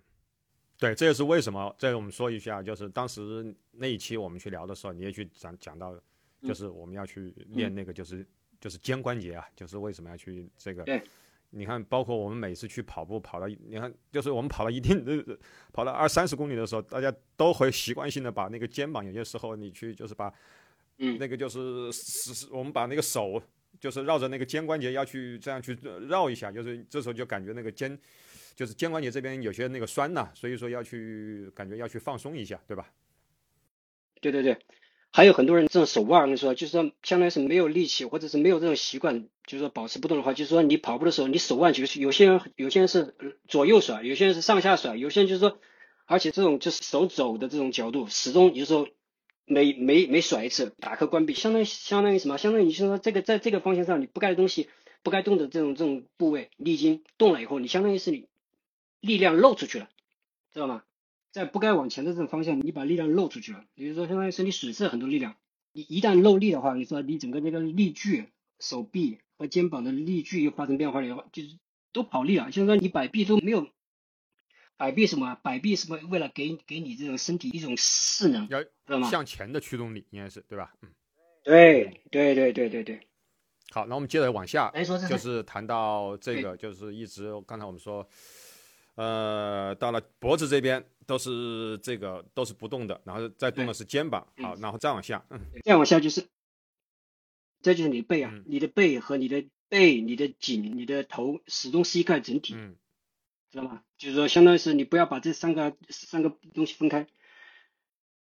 [0.78, 1.76] 对，这也是为什么。
[1.78, 5.94] 这个我们说一下，就是当时那一期我们去聊的时候，你也去讲讲到，
[6.42, 8.26] 嗯就是我们要去练那个，就是
[8.60, 10.84] 就是肩关节啊，就是为什么要去这个。
[10.84, 11.02] 对。
[11.50, 15.40] 你看，包括我们每次去跑步，跑到你看，就是我们跑到一定的，
[15.72, 20.32] 跑到二三十公里的时候，大家都会习惯性的把那个肩膀，有些时候你去就是把，
[20.98, 23.42] 嗯那个就是是是我们把那个手
[23.80, 25.74] 就是绕着那个肩关节要去这样去
[26.10, 27.98] 绕一下，就是这时候就感觉那个肩，
[28.58, 32.90] 就是肩关节这边有些那个酸呐、所以说要去感觉要去放松一下，对吧？
[34.20, 34.58] 对对对，
[35.12, 43.16] 还有很多人这种手腕，我跟你说，就是说相当于是没有力气，或者是没有这种习惯，就是说保持不动的话，就是说你跑步的时候，你手腕就是有些人有些人是
[43.48, 45.60] 左右甩，有些人是上下甩，有些人就是说，
[46.08, 48.88] 而且这种就是手肘的这种角度，始终有时候
[49.46, 52.40] 每每每甩一次，打开关闭，相当于相当于什么？
[52.40, 54.68] 相当于你是说这个在这个方向上你不该的东西，
[55.04, 58.28] 不该动的这种这种部位，你已经动了以后，你相当于是你
[59.00, 59.90] 力量漏出去了，
[60.54, 60.84] 知道吗？
[61.32, 65.36] 在不该往前的这种方向，你把力量漏出去了，也就是说，相当于是你损失了很多力量。
[65.72, 68.30] 你一旦漏力的话，你说你整个这个力距、
[68.60, 71.60] 手臂和肩膀的力距又发生变化了以后，就是
[71.92, 73.68] 都跑力了，就是说你摆臂都没有。
[74.78, 75.36] 摆臂什么？
[75.44, 76.00] 摆臂什么？
[76.10, 79.10] 为了给给你这种身体一种势能，要知道吗？
[79.10, 80.74] 向前的驱动力应该是对吧？
[80.82, 80.90] 嗯，
[81.44, 83.00] 对对对对对对。
[83.72, 84.72] 好，那我们接着往下，
[85.10, 88.08] 就是谈到这个，就是一直刚才我们说，
[88.98, 96.28] 呃，到了脖子这边都是这个都是不动的，然后再动的是肩膀，好，然后再往下，嗯，再往下就是，
[97.62, 98.44] 这就是你的背啊，嗯。
[98.48, 102.76] 你的背和你的背、你的颈、你的头始终是一块整体，嗯。
[103.52, 103.84] 知道吗？
[104.00, 107.08] 就是说，相当于是你不要把这三个三个东西分开，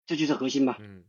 [0.06, 0.78] 这就是核心吧。
[0.80, 1.04] 嗯。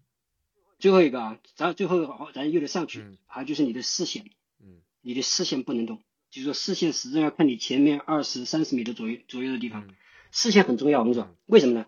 [0.78, 3.18] 最后一个啊，咱最后好咱又得上去，嗯。
[3.26, 4.80] 还有就是你的视线，嗯。
[5.02, 6.02] 你的视线不能动，
[6.38, 9.96] 就是说视线始终要看你前面二十三十米的左右左右的地方，嗯
[10.30, 11.00] 视线很重要。
[11.00, 11.86] 我跟你说嗯，为什么呢？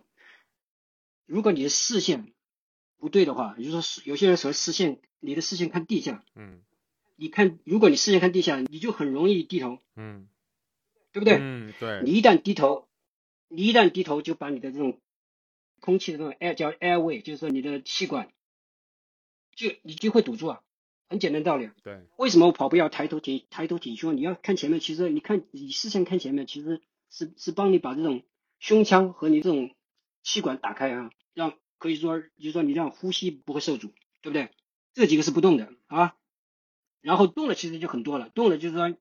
[1.27, 2.33] 如果你的视线
[2.99, 6.63] 不对的话，也就是说有些人说视线，你的视线看地下，嗯
[7.17, 10.27] 你看，如果你视线看地下，你就很容易低头，嗯，
[11.13, 11.37] 对不对？
[11.39, 12.89] 嗯对，你一旦低头，
[13.49, 14.99] 你一旦低头，就把你的这种
[15.81, 18.33] 空气的这种 air 叫 airway，就是说你的气管，
[19.55, 20.63] 就你就会堵住啊。
[21.11, 21.75] 很简单道理啊。
[21.83, 24.17] 对，为什么我跑步要抬头挺抬头挺胸？
[24.17, 28.23] 你要看前面，其实你看你视线看前面，其实是是帮你把这种
[28.61, 29.75] 胸腔和你这种
[30.23, 33.89] 气管打开啊，让可以说就是说你让呼吸不会受阻，
[34.23, 34.49] 对不对？
[34.95, 36.15] 这几个是不动的啊。
[37.01, 38.97] 然后动了其实就很多了，动了就是说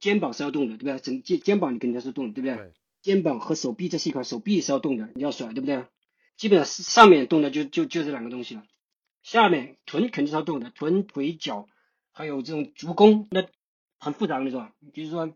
[0.00, 0.98] 肩膀是要动的，对不对？
[0.98, 2.56] 整肩肩膀你肯定是动的，对不对？
[2.56, 5.84] 对肩膀和手臂这是一块，手臂是要动的，你要甩，对不对？
[6.36, 8.64] 基本上上面动的就就就这两个东西了，
[9.24, 11.66] 下面臀肯定是要动的，臀、腿、脚，
[12.12, 13.48] 还有这种足弓，那
[13.98, 14.72] 很复杂的是吧？
[14.92, 15.34] 就是说，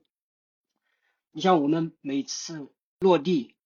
[1.33, 2.69] 你像我们每次
[3.01, 3.57] 落地，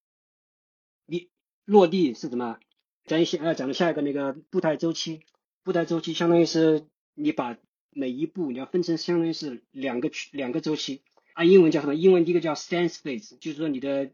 [1.06, 1.28] 你
[1.64, 2.58] 落地是什么？
[3.04, 5.26] 咱先要讲的下一个那个步态周期，
[5.64, 7.58] 步态周期相当于是你把
[7.90, 11.02] 每一步你要分成相当于是两个区两个周期，
[11.35, 11.96] 按英文叫什么？
[11.96, 14.12] 英文第一个叫 stance phase，就是说你的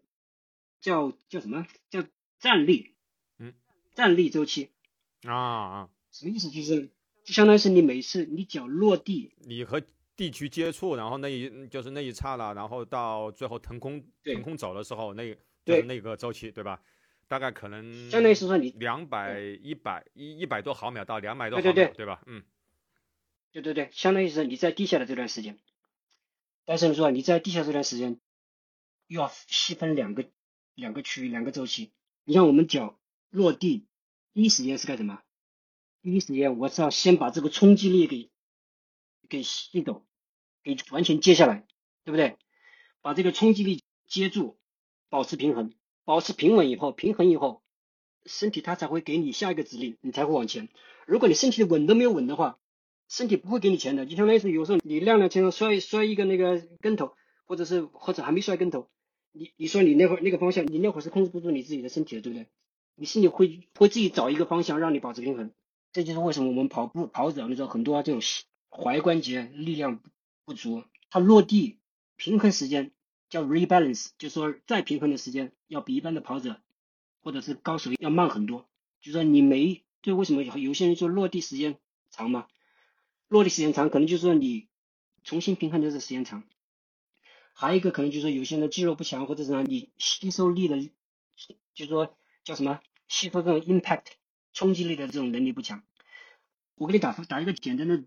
[0.80, 1.66] 叫叫什么？
[1.90, 2.02] 叫
[2.38, 2.94] 站立，
[3.38, 3.52] 嗯，
[3.94, 4.70] 站立周期。
[5.24, 6.50] 啊啊，什么意思？
[6.50, 6.90] 就是
[7.24, 9.80] 就相当于是你每次你脚落地，你和
[10.16, 16.80] 地区接触，然后那一就是那一刹那，然后到最后腾空腾空走的时候，那就对是那个周期，对吧？
[17.28, 22.22] 大概可能相当于是说你两百一百一一百多毫秒到两百多毫对对对秒，对吧？
[22.26, 22.42] 嗯
[23.52, 25.58] 对对对，相当于是你在地下的这段时间，
[26.64, 28.18] 但是说你在地下这段时间，
[29.06, 30.24] 又要细分两个
[30.74, 31.92] 两个区域两个周期。
[32.24, 32.98] 你像我们脚
[33.30, 33.86] 落地，
[34.34, 35.22] 第一时间是干什么？
[36.08, 38.30] 第一时间我是要先把这个冲击力给
[39.28, 40.06] 给吸走，
[40.62, 41.66] 给完全接下来，
[42.02, 42.38] 对不对？
[43.02, 44.56] 把这个冲击力接住，
[45.10, 45.70] 保持平衡，
[46.06, 47.62] 保持平稳以后，平衡以后，
[48.24, 50.70] 身体它才会给你下一个指令，你才会往前。
[51.06, 52.58] 如果你身体的稳都没有稳的话，
[53.06, 57.12] 身体不会给你钱的，就相当于是有时候你踉踉跄跄摔摔一个那个跟头，
[57.44, 58.88] 或者是或者还没摔跟头，
[59.32, 62.48] 你你说你那会儿那个方向，你那会儿是控制不住你自己的身体的，对不对？
[62.94, 65.52] 你身体会会自己找一个方向让你保持平衡，
[65.92, 68.20] 这就是为什么我们跑步跑者那时候很多这种
[68.70, 70.02] 踝关节力量
[70.44, 71.78] 不足，它落地
[72.16, 72.92] 平衡时间
[73.30, 76.60] 叫 rebalance，就说再平衡的时间要比一般的跑者
[77.20, 78.68] 或者是高手要慢很多，
[79.00, 81.78] 就说你没就为什么有些人说落地时间
[82.10, 82.46] 长嘛？
[83.26, 84.68] 落地时间长，可能就是说你
[85.24, 86.44] 重新平衡的这时间长。
[87.52, 90.80] 还有一个可能就是说有些人的肌肉不强，或者是呢你吸收力的，
[91.74, 94.04] 就是说叫什么吸收这种 impact
[94.52, 95.82] 冲击力的这种能力不强。
[96.74, 98.02] 我给你打打一个简单的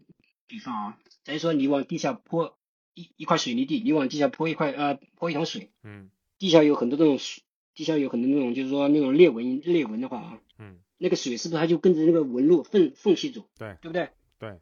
[0.47, 2.58] 比方啊，假如说你往地下泼
[2.93, 14.10] 一一块水泥地，你往地下泼一块呃泼一桶水，嗯地下有很多这种水，地下有很多那种就是说那种裂纹裂纹的话啊，嗯，那个水是不是它就跟着那个纹路缝缝隙走，对对不对？
[14.39, 14.60] 对，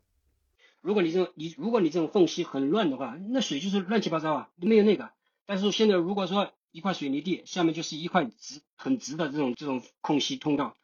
[0.82, 5.12] 如果你这种你如果你这种缝隙很乱的话，那水就是乱七八糟啊，没有那个。
[5.46, 10.76] 但是现在如果说一块水泥地下面就是一块直很直的这种这种空隙通道，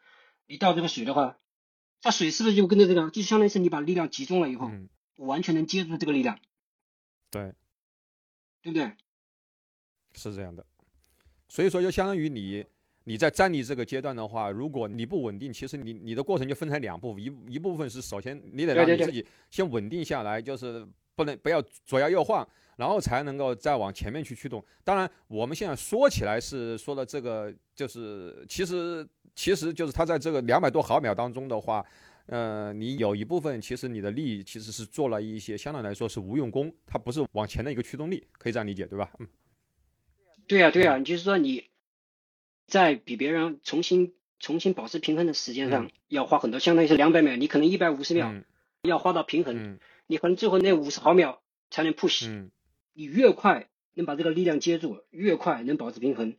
[0.48, 1.38] 你倒这个水的话，
[2.02, 6.38] 它水是不是就跟着这个，就相当于是你把力量集中了以后，嗯我完全能接住这个力量，
[7.32, 7.54] 对，
[8.62, 8.92] 对不对？
[10.14, 10.66] 是这样的。
[11.48, 12.66] 所以说，就相当于你
[13.06, 24.62] 你在站立这个阶段的话，如果你不稳定，其实你你的过程就分成两步，一一部分是首先你得让你自己先稳定下来，就是不能不要左摇右晃，然后才能够再往前面去驱动。
[24.84, 31.86] 当然，我们现在说起来是说的这个，就是其实其实就是它在这个两百多毫秒当中的话。
[32.28, 39.12] 呃，你有一部分其实你的力其实是做了一些相对来说是无用功，它不是往前的一个驱动力，可以这样理解，对吧？
[39.20, 39.28] 嗯，
[40.48, 41.70] 对呀、对呀、你就是说你
[42.66, 45.92] 在比别人重新重新保持平衡的时间上嗯。
[46.08, 48.44] 要花很多，相当于是两百秒，你可能一百五十秒嗯。
[48.82, 49.80] 要花到平衡，嗯。
[50.08, 52.50] 你可能最后那五十毫秒才能 push，、嗯。
[52.94, 56.36] 你越快能把这个力量接住，越快能保持平衡，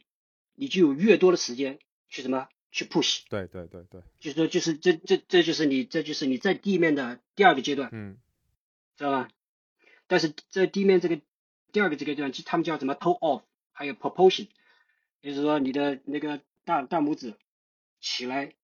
[0.56, 1.78] 你就有越多的时间
[2.08, 3.22] 去什么去 push。
[3.28, 8.18] 对对对对，就是说，就是这这这就是你这就是你在地面的第二个阶段，嗯
[8.96, 9.28] 知道吧？
[10.06, 11.20] 但是在地面这个
[11.72, 14.48] 第二个这个阶段，就他们叫什么 toe off，还有 propulsion，
[15.20, 17.34] 就是说你的那个大大拇指
[18.00, 18.54] 起来，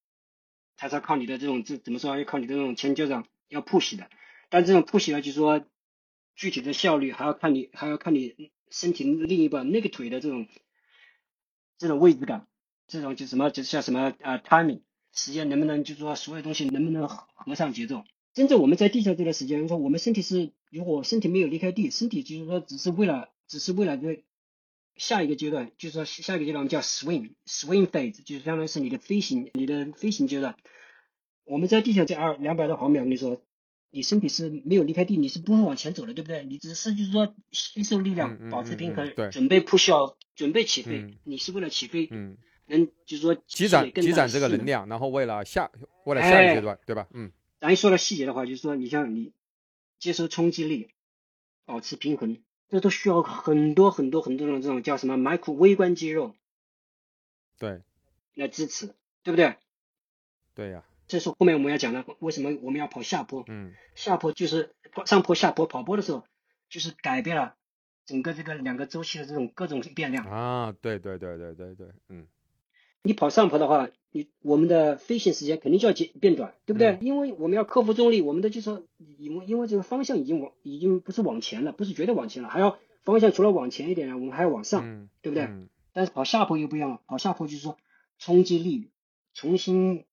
[0.76, 2.16] 它是要靠你的这种这怎么说？
[2.16, 4.08] 要靠你的这种前脚掌要 push 的。
[4.48, 5.66] 但这种 push 呢，就是说
[6.36, 10.46] 具体的效率还要看你还要看你身体另一半那个腿的这种
[11.78, 12.46] 这种位置感，
[12.86, 14.80] 这种就什么就像什么啊 timing。
[15.14, 18.02] 时间能不能，就是说所有东西能不能合合上节奏？
[18.32, 24.24] 真正我们在地球这段时间，说我们身体是，如果身体没有离开地，身体就是说只是为了，只是为了这
[24.96, 30.56] 下一个阶段，就是说下一个阶段我们叫 swing swing phase，就是相当于是你的飞行，你的飞行阶段。
[31.44, 33.42] 我们在地球这二两百多毫秒，我跟你说，
[33.90, 36.42] 你身体是没有离开地，你是不会往前走的，对不对？
[36.44, 45.70] 你只是就是说吸收力嗯量，嗯保持平衡准备 push off，准备起飞嗯，你是为了起飞，嗯，能就是说积攒积攒这个能量，然后为了下
[46.04, 47.06] 为了下一阶段，对吧？
[47.12, 49.32] 嗯咱一说到细节的话，就是说，你像你
[49.98, 50.90] 接收冲击力，
[51.64, 56.34] 保持平衡，这都需要很多很多很多的这种叫什么 micro 微观肌肉
[57.58, 57.82] 对
[58.34, 59.54] 来支持，对不对？
[60.54, 63.44] 对呀，这是后面我们要讲的，为什么我们要跑下坡？
[63.46, 64.74] 嗯下坡就是
[65.06, 66.24] 上坡下坡跑坡的时候，
[66.68, 67.54] 就是改变了
[68.06, 70.26] 整个这个两个周期的这种各种变量。
[70.26, 72.26] 啊，对对对对对对，嗯
[73.02, 76.92] 你跑上坡的话，你我们的飞行时间肯定就要减变短，对不对？
[76.92, 78.82] 嗯因为我们要克服重力，我们的就是说
[79.18, 85.44] 因为因为这个方向已经往已经不是往前了，不是绝对往前了，还要方向除了往前一点呢，我们还要往上，嗯，对不对？
[85.44, 87.76] 嗯但是跑下坡又不一样了，跑下坡就是说
[88.18, 88.90] 冲击力
[89.34, 90.06] 重新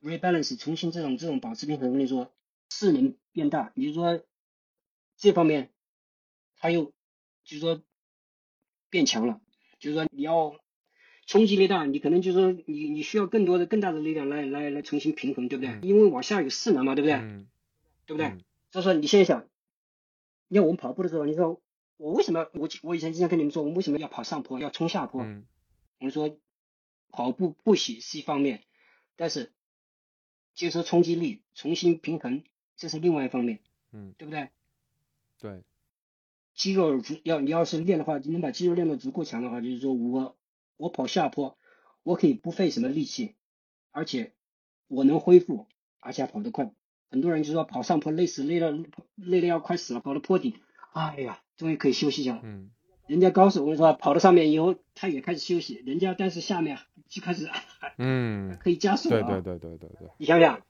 [0.00, 2.30] rebalance，重新这种这种保持平衡，我跟你说
[2.70, 4.22] 势能变大，你就说
[5.18, 5.70] 这方面
[6.56, 6.84] 它又
[7.44, 7.82] 就是说
[8.88, 9.40] 变强了，
[9.78, 10.54] 就是说你要
[11.32, 15.70] 冲击力大，你可能就是说你你需要更多的更大的力量来来来重新平衡，对不对？
[15.72, 17.14] 嗯因为往下有势能嘛，对不对？
[17.14, 17.48] 嗯，
[18.04, 18.26] 对不对？
[18.26, 19.48] 嗯所以说你现在想，
[20.48, 21.62] 你看我们跑步的时候，你说
[21.96, 25.22] 我为什么我我以前经常跟你们说，我们为什么要跑上坡，要冲下坡？
[25.22, 25.46] 嗯
[26.00, 26.36] 我们说
[27.08, 28.62] 跑步不喜是一方面，
[29.16, 29.52] 但是
[30.54, 32.44] 接受冲击力、重新平衡，
[32.76, 34.50] 这是另外一方面，嗯，对不对？
[35.38, 35.62] 对，
[36.54, 40.36] 肌肉足要你要是练的话，你能把肌肉练得足够强的话，就是说我
[40.82, 41.56] 我跑下坡，
[42.02, 43.36] 我可以不费什么力气，
[43.92, 44.32] 而且
[44.88, 45.68] 我能恢复，
[46.00, 46.72] 而且还跑得快。
[47.08, 48.72] 很多人就说跑上坡累死，累到
[49.14, 50.54] 累得要快死了，跑到坡顶，
[50.92, 52.40] 哎呀，终于可以休息一下了。
[52.42, 52.70] 嗯
[53.06, 57.48] 人家高手我跟你说，跑到上面以后，他也开始休息，人家但是下面就开始
[57.98, 59.28] 嗯， 可以加速了、啊。
[59.28, 60.62] 对对对对对对，你想想，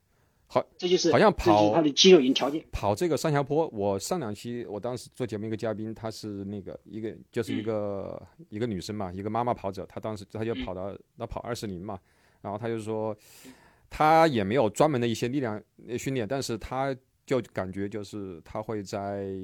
[0.52, 2.62] 好，这就是好像跑他的肌肉已经条件。
[2.70, 11.98] 跑这个上下坡，我上两期我当时做节目一个嘉宾，她是那个一个就是一个、一个女生嘛，一个妈妈跑者，她当时她就跑到那跑二十零嘛，
[12.42, 13.16] 然后她就说，
[13.88, 19.34] 她也没有专门的一些力量呃训练，但是她就感觉就是她会在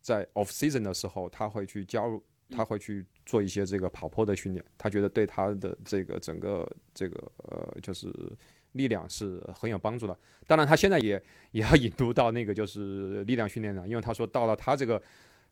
[0.00, 8.06] 在 off season 的时候，她会去加入，她会去做一些这个跑坡的训练，她觉得对她的这个整个这个呃就是
[8.76, 10.16] 力量是很有帮助的。
[10.46, 15.02] 当然，他现在也也要引入到那个就是力量训练了，因为他说到了他这个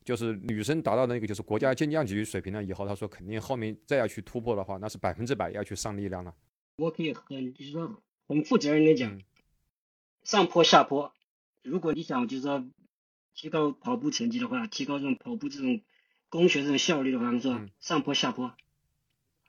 [0.04, 6.32] 就是女生达到那个就是国家健将级水平了以后，他说肯定后面再要去突破的话，那是百分之百要去上力量了。
[6.76, 9.20] 我可以很就是说很负责任的讲，嗯
[10.22, 11.12] 上坡下坡，
[11.62, 12.64] 如果你想就是说
[13.34, 15.80] 提高跑步成绩的话，提高这种跑步这种
[16.28, 18.54] 工学这种效率的话，你说嗯上坡下坡，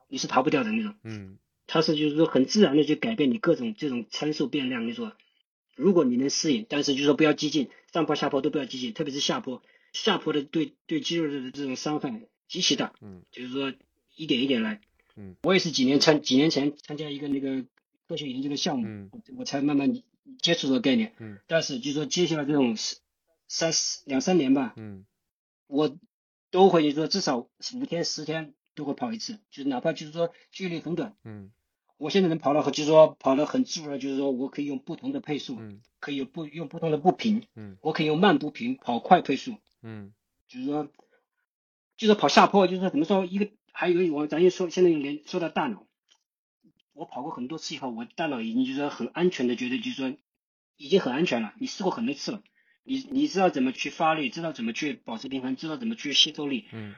[0.07, 0.95] 你是逃不掉的那种。
[1.03, 4.88] 嗯它是就是说很自然的去改变你各种这种参数变量。
[4.88, 5.13] 你说，
[5.75, 9.62] 如果你能适应，但是就是说不要激进，上坡下坡都不要激进，特别是下坡，
[9.93, 12.93] 下坡的对对肌肉的这种伤害极其大。
[13.01, 13.73] 嗯，就是说
[14.15, 14.82] 一点一点来。
[15.15, 17.65] 嗯，我也是几年参几年前参加一个那个
[18.08, 19.93] 科学研究的项目，嗯我我才慢慢
[20.41, 21.13] 接触这个概念。
[21.19, 22.75] 嗯，但是就是说接下来这种
[23.47, 25.05] 三四两三年吧，嗯
[25.68, 25.97] 我
[26.51, 31.15] 都会就是说至少五天十天都会跑一次，就是哪怕就是说距离很短。
[31.23, 31.51] 嗯。
[31.97, 35.82] 我现在能跑到，就是说跑得很自如了，就是说我可以用不同的配速，嗯。
[35.99, 37.78] 可以有不用不同的步频，嗯。
[37.82, 40.13] 我可以用慢步频跑快配速，嗯。
[40.47, 40.89] 就是说，
[41.97, 45.88] 就是跑下坡，就是说怎么说一个，还有一个我咱就说现在又连说到大脑，
[46.93, 50.17] 我跑过很多次以后，我大脑已经就是说很安全的觉得就是说
[50.76, 52.43] 已经很安全了，你试过很多次了，
[52.84, 56.93] 你你知道怎么去发力，知道怎么去保持平衡，知道怎么去吸收力，嗯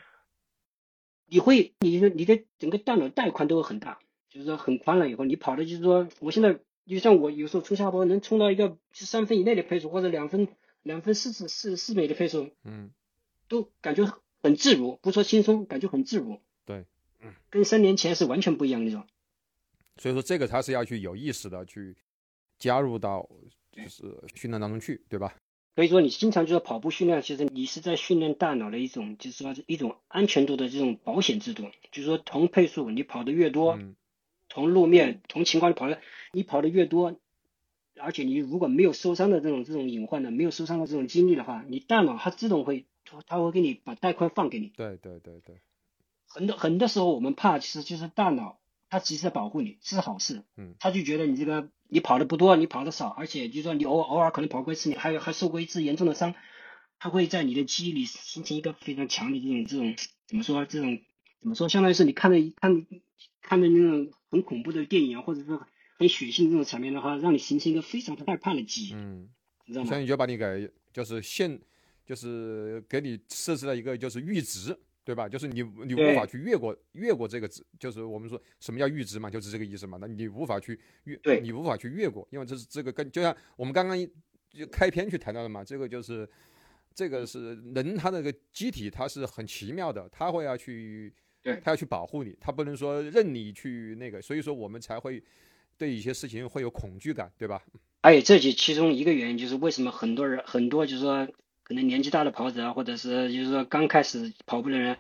[1.28, 4.00] 你会，你的你的整个大脑带宽都会很大，
[4.30, 10.48] 就是说很宽了以后，你跑的就是说，我现在就像我有时候冲下坡能冲到一个三分以内的配速，或者两分
[10.84, 12.92] 两分四四四四美的配速，嗯
[13.50, 16.40] 都感觉很很自如，不说轻松，感觉很自如。
[16.66, 16.86] 对，
[17.22, 19.06] 嗯，跟三年前是完全不一样那种。
[19.98, 21.96] 所以说，这个他是要去有意识的去
[22.60, 23.28] 加入到
[23.72, 25.34] 就是训练当中去，对吧？
[25.78, 31.66] 所以说，你经常就是跑步训练，其实你是在训练大脑的一种，就是说一种安全度的这种保险制度。
[31.92, 33.78] 就是说，同配速你跑的越多，
[34.50, 36.02] 同路面同情况你跑的
[36.32, 37.20] 你跑的越多，
[38.02, 42.88] 而且你如果没有受伤的这种这种隐患的，没有受伤的这种经历的话，你大脑它自动会
[43.28, 44.74] 它会给你把带宽放给你。
[44.76, 45.58] 对对对对。
[46.26, 48.58] 很多很多时候我们怕，其实就是大脑。
[48.90, 50.44] 他其实在保护你，是好事。
[50.56, 56.36] 嗯，他就觉得你这个你跑的不多，你跑的少，而且就说你偶偶尔可能跑过一次，你还有还受过一次严重的伤，
[57.00, 61.00] 他会在你的记忆里形成一个非常强的这种这种怎么说这种
[61.42, 62.86] 怎么说，相当于是你看的看
[63.42, 65.66] 看的那种很恐怖的电影啊，或者说
[65.98, 68.94] 很血腥这种场面的话，让你形成一个非常害怕的记忆。
[68.94, 69.30] 嗯，
[69.66, 69.90] 你知道吗？
[69.90, 71.60] 所以就把你给就是现，
[72.06, 74.78] 就是给你设置了一个就是阈值。
[75.08, 75.30] 对吧？
[75.30, 79.98] 就是你你无法去越过越过这个值，就是我们说什么叫阈值嘛，就是这个意思嘛。
[80.02, 83.98] 那你无法去越，你无法去越过，因为这是这个跟就像我们刚刚
[84.50, 86.28] 就开篇去谈到的嘛，这个就是
[86.94, 91.14] 这个是人他那个机体他是很奇妙的，他会要去，
[91.64, 95.24] 他要去保护你，他不能说任你去那个，所以说我们才会
[95.78, 97.64] 对一些事情会有恐惧感，对吧？
[98.02, 101.26] 而且这其其中一个原因就是为什么很多人很多就是说。
[101.68, 104.98] 可能年纪大的跑者啊，或者是就是说刚开始跑步的人，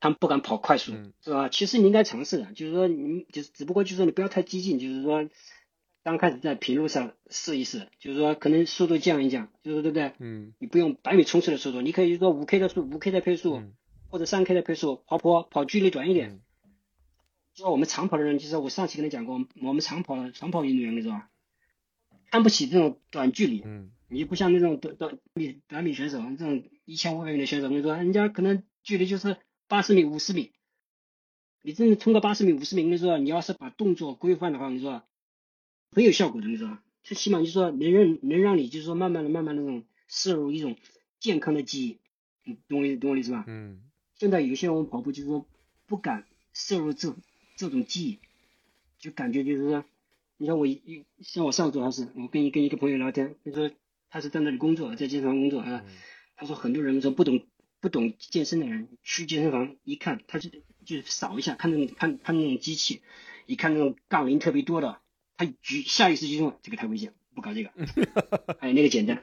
[0.00, 1.50] 他们不敢跑快速，是吧？
[1.50, 5.28] 其实你应该尝试的，就是说你就是只不过就是说你不要太激进，就是说
[6.02, 10.14] 刚开始在平路上试一试，就是说可能速度降一降，就是对不对？
[10.20, 10.54] 嗯。
[10.58, 13.62] 你不用百米冲刺的速度，你可以说五 K 的速五 K 的配速，
[14.08, 16.40] 或者三 K 的配速跑坡，跑距离短一点。
[17.52, 21.28] 就我们长跑的人，就是我上期跟你讲过，我们长跑长跑运动员，你知道吧？
[22.30, 23.60] 看不起这种短距离。
[23.66, 23.90] 嗯。
[24.12, 29.36] 你不像那种短短米短米选手，这种一千五百米的选手，你说，人家可能距离就是
[29.68, 30.50] 八十米、五十米。
[31.62, 35.04] 你真的冲个八十米、五十米，你说你要是把动作规范的话，你说
[35.92, 40.76] 很有效果的，你说，最起码就是说能让能让你就是说慢慢的、慢慢的那种摄入一种
[41.20, 41.98] 健康的记忆，
[42.42, 43.44] 你懂我意懂我意思吧？
[43.46, 43.80] 嗯。
[44.16, 45.46] 现在有些人跑步就是说
[45.86, 47.14] 不敢摄入这
[47.54, 48.18] 这种记忆，
[48.98, 49.84] 就感觉就是说，
[50.36, 53.70] 你像我一像我上周还是我跟一跟一个朋友聊天，他说。
[54.10, 55.84] 他是在那里工作，在健身房工作啊。
[56.36, 57.42] 他说很多人说不懂
[57.80, 60.50] 不懂健身的人去健身房一看，他就
[60.84, 63.02] 就扫一下，看那种看看那种机器，
[63.46, 65.00] 一看那种杠铃特别多的，
[65.36, 67.70] 他举下意识就说这个太危险，不搞这个。
[68.58, 69.22] 还有那个简单。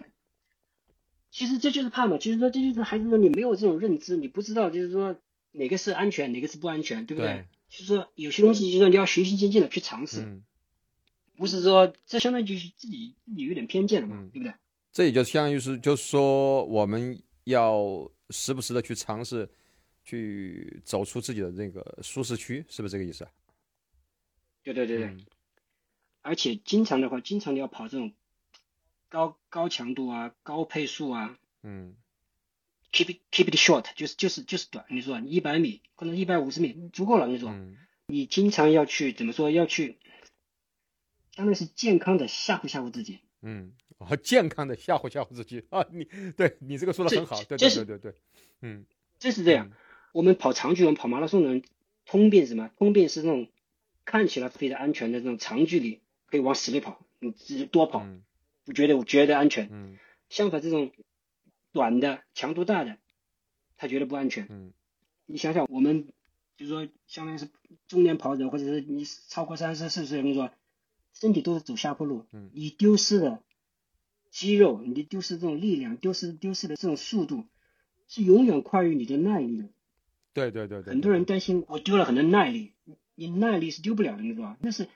[1.30, 5.20] 其实这就是怕嘛，其实说这就是还是说你没有这种认知，你不知道就是说
[5.52, 7.46] 哪个是安全，哪个是不安全，对不对？
[7.70, 10.22] 就是说有些东西就是说你要循序渐进的去尝试，
[11.36, 14.54] 不是说这相当于就是自己自己有点偏见了嘛，对不对？
[14.98, 19.48] 这也就相当于是，就是说，我们要时不时的去尝试，
[20.04, 23.28] 去走出自己的那个舒适区，是不是这个意思？
[24.64, 25.16] 对对对对。
[26.24, 28.12] 而且经常的话，经常你要跑这种
[29.08, 31.38] 高高强度啊、高配速啊。
[31.62, 31.96] 嗯。
[32.92, 34.88] Keep it keep it short，就是就是就是短。
[34.90, 37.28] 你说一百米，或者一百五十米足够了。
[37.28, 37.54] 你说，
[38.08, 39.52] 你经常要去怎么说？
[39.52, 40.00] 要去，
[41.36, 43.20] 相当于是健康的吓唬吓唬自己。
[43.44, 43.74] 嗯。
[43.98, 45.86] 啊，健康的吓唬吓唬自己啊！
[45.92, 48.14] 你对你这个说的很好，对对对对对，
[48.62, 48.86] 嗯，
[49.18, 49.72] 就是这样。
[50.12, 51.64] 我们跑长距离、跑马拉松的人，
[52.06, 52.70] 通病什么？
[52.78, 53.50] 通病是那种
[54.06, 58.06] 看起来非常安全的这种长距离，可以往死里跑，你自己多跑，
[58.66, 59.68] 不觉得我觉得安全。
[59.72, 59.98] 嗯。
[60.30, 60.92] 相反，这种
[61.72, 62.98] 短的、强度大的，
[63.78, 64.46] 他觉得不安全。
[64.50, 64.74] 嗯。
[65.26, 66.08] 你想想，我们
[66.56, 67.50] 就是说，相当于是
[67.88, 70.52] 中年跑者，或者是你超过三十四岁，你说
[71.14, 73.42] 身体都是走下坡路，你丢失的。
[74.38, 77.46] 肌肉，你丢失这种力量，丢失丢失的这种速度，
[78.08, 79.70] 是永远快于你的耐力的。
[80.32, 80.94] 对对对对。
[80.94, 82.74] 很多人担心我丢了很多耐力，
[83.16, 84.58] 你耐力是丢不了的，你知道吧？
[84.62, 84.90] 那是，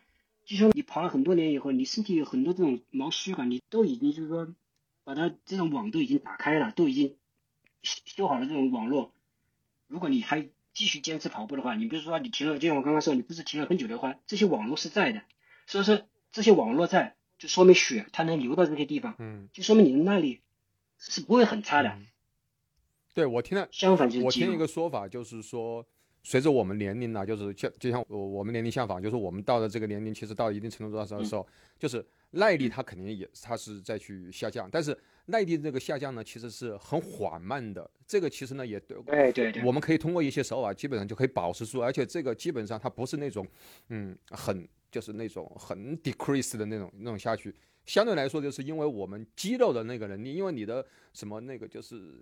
[0.46, 4.54] 就像你跑了很多年以后，你身体有很多这种毛虚感，你都已经就是说，
[5.04, 7.16] 把它这种网都已经打开了，都已经
[7.82, 9.12] 修好了这种网络。
[9.88, 15.24] 如果你还继续坚持跑步的话，你比如说你停了，就像我刚刚说，你不是停了很久的话，这些网络是在的。
[15.66, 16.00] 所以说
[16.32, 17.16] 这些网络在。
[17.42, 20.42] 就说明血它能流到这些地方，嗯，就说明你的耐力
[21.00, 21.92] 是不会很差的。
[23.16, 25.84] 对我听了，相反就是我听一个说法，就是说，
[26.22, 31.48] 随着我们年龄呢，就是像就像我我们年龄相仿，就是我们到了这个年龄，其实到一定程度上的时候，
[31.80, 37.90] 就是耐力它肯定也它是在去下降，但是耐力这个下降呢，其实是很缓慢的。
[38.06, 43.48] 这个其实呢也对，对对对，我们可以通过一些手法，基本上就可以保持住，而且这个基本上它不是那种
[43.90, 44.70] 嗯很。
[44.92, 52.22] 就是那种很 decrease 的那种那种下去，相对来说，就是因为我们肌肉的那个能力，因为你的什么那个就是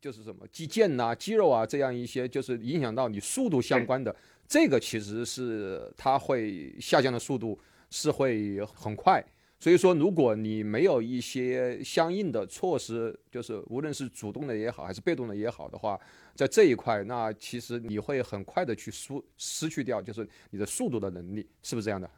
[0.00, 4.14] 就是什么肌腱呐、肌肉啊这样一些，就是影响到你速度相关的，
[4.48, 7.58] 这个其实是它会下降的速度
[7.90, 9.24] 是会很快。
[9.62, 16.00] 所以说，如果你没有一些相应的措施，就是无论是主动的也好，还是被动的也好的话，
[16.34, 22.10] 在这一块，那其实你会很快的去失失去掉，就是你的速度的能力，是不是这样的？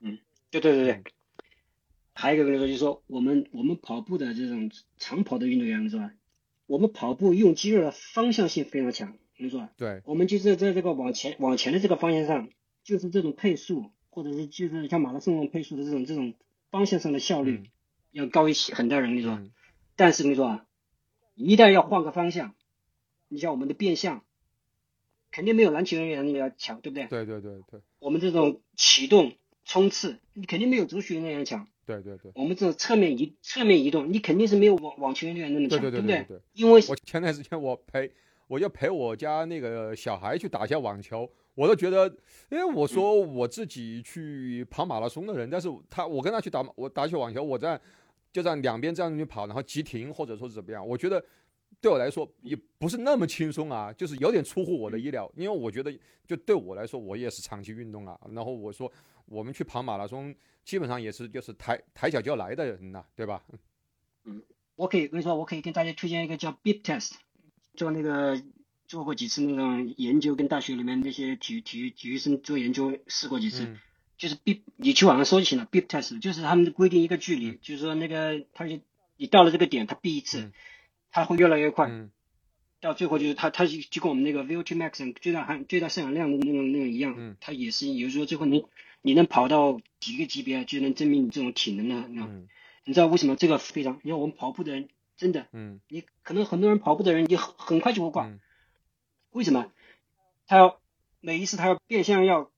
[0.00, 0.18] 嗯，
[0.50, 1.02] 对对对对。
[2.14, 6.12] 还有一个跟你说，就是说我们我们跑步的这种长跑的运动员是吧？
[6.66, 9.68] 我们跑步用肌肉的方向性非常强，你说？
[9.76, 10.00] 对。
[10.06, 12.48] 我们就是在这个往前往前的这个方向上，
[12.82, 16.32] 就是这种配速，或者是就是像马拉松配速的这种这种。
[16.74, 17.70] 方向上的效率
[18.10, 19.40] 要高一些很多人，你说，
[19.94, 20.66] 但是你说啊，
[21.36, 22.56] 一旦要换个方向，
[23.28, 24.24] 你像我们的变向，
[25.30, 27.06] 肯定没有篮球运动员那么要强，对不对？
[27.06, 27.80] 对对对对。
[28.00, 31.68] 我们这种启动冲刺，你肯定没有足球运动员强。
[31.86, 32.32] 对对对。
[32.34, 36.24] 我们这种侧面移侧面移动，你肯定是没有网网球运动员那么强，对不对？
[36.24, 36.40] 对。
[36.54, 38.10] 因为我前段时间我陪
[38.48, 41.30] 我要陪我家那个小孩去打一下网球。
[41.54, 42.12] 我都觉得，
[42.48, 47.80] 哎，我说我自己去跑马拉松的人，但是他我跟他去打我打起网球，我在
[48.32, 51.24] 就在两边这样去跑，然后急停或者说是怎么样，我觉得
[51.80, 55.96] 对我来说也不是那么轻松啊，就是有点出乎我的意料，因为我觉得
[56.26, 58.18] 就对我来说，我也是长期运动啊。
[58.32, 58.90] 然后我说
[59.26, 60.34] 我们去跑马拉松，
[60.64, 63.44] 基本上也是就是抬抬脚就来的人呐，对吧？
[64.24, 64.42] 嗯，
[64.74, 67.12] 我可以跟你说，我可以跟大家推荐一个叫 Beep Test，
[67.76, 68.42] 做那个。
[68.86, 73.64] 做过几次那种研究，跟大学里面那些体育体育体育生做研究，试过几次，
[74.16, 75.64] 就是 B，你去网上搜就行了。
[75.64, 78.80] B test 就是他们规定一个距离，就是说那个他就
[79.16, 80.52] 你到了这个点，他 B 一次，
[81.10, 81.88] 他会越来越快，
[82.80, 88.62] 到最后就是他他就就跟我们那个 VO2 max 最大含最大摄氧量的那种那种一样，他也是有时候最后能
[89.02, 92.08] 你能跑到几个级别，就能证明你这种体能的。
[92.86, 93.98] 你知道为什么这个非常？
[94.04, 95.46] 因为我们跑步的人真的，
[95.88, 98.30] 你可能很多人跑步的人，你很很快就会挂。
[99.34, 99.72] 为什么？
[100.46, 100.80] 他要
[101.20, 102.52] 每一次他要变相要，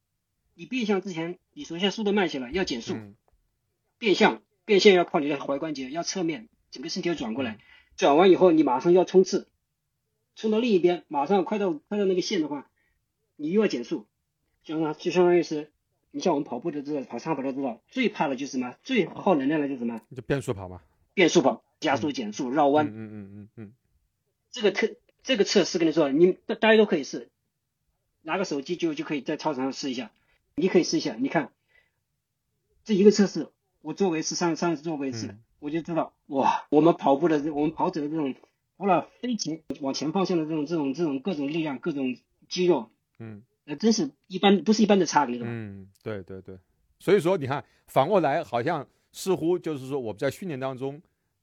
[0.53, 2.95] 你变相之前，你首先速度慢下来，要减速。
[3.97, 7.59] 变相变相要靠你的踝关节，要侧面，整个身体要转过来。
[7.97, 9.49] 转完以后，你马上要冲刺，
[10.35, 12.69] 冲到另一边，马上快到快到那个线的话，
[13.37, 14.07] 你又要减速。
[14.63, 15.73] 就相就相当于是，
[16.11, 18.77] 你像我们跑步的知道，跑长跑的知道，最怕的就是什么？
[18.83, 20.03] 最耗能量的就是什么？
[20.15, 20.83] 就变速跑嘛。
[21.15, 22.89] 变速跑，加速、减速、绕弯。
[22.89, 23.73] 嗯嗯嗯嗯。
[24.51, 24.95] 这个特。
[25.27, 27.31] 这个测试跟你说，你大大家都可以试，
[28.23, 30.13] 拿个手机就就可以在操场上试一下。
[30.55, 31.51] 你可以试一下，你看
[32.85, 33.49] 这一个测试，
[33.83, 38.37] 我做过一次，上上次做过一次，我就知道哇，我们跑步的，我们跑者的这种
[38.79, 42.17] 除了飞前往前方向的这种这种这种各种力量、各种
[42.49, 45.53] 肌肉，嗯，那真是一般不是一般的差，你知道吗？
[45.53, 46.57] 嗯，对对对，
[47.01, 51.03] 所以说你看反过来，好像似乎就是说我们在训练当中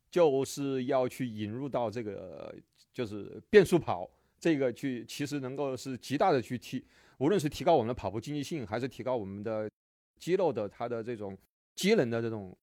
[0.09, 2.55] 就是要去引入到这个。
[2.93, 6.83] 就是变速跑这个去，其实能够是极大的去提，
[7.17, 9.69] 无论是提高我们的跑步经济性，还是提高我们的
[10.19, 11.37] 肌肉的它的这种
[11.75, 12.55] 机能的这种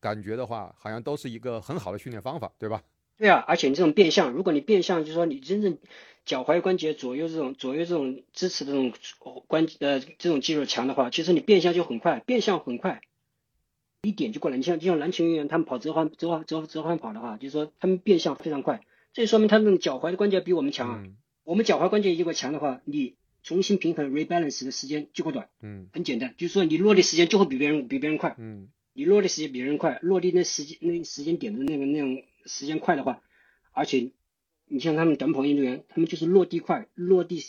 [0.00, 2.82] 感觉的话，好像都是一个很好的训练方法，对吧？
[3.18, 5.78] 对啊，而且你这种变向，如果你变向，就是说你真正
[6.24, 8.92] 脚踝关节左右这种左右这种支持这种
[9.46, 13.00] 关呃这种肌肉强的话，其实你变向就很快，变向很快。
[14.02, 21.04] 一点就过来，你像就像篮球运动员，他们跑折环折环折折环跑的话，就是说他们变向非常快，这说明他们脚踝的关节比我们强啊。
[21.44, 25.48] 我们脚踝关节如果强的话，你重新平衡 rebalance 的时间就会短。
[25.60, 28.34] 嗯，很简单，就是说你落地时间就会比别人比别人快。
[28.38, 33.22] 嗯，你落地时间比别人快，落地那时间那时间点的那个那种时间快的话，
[33.72, 34.12] 而且
[34.66, 37.44] 你像他们短跑运动员，他们就是落地快，落地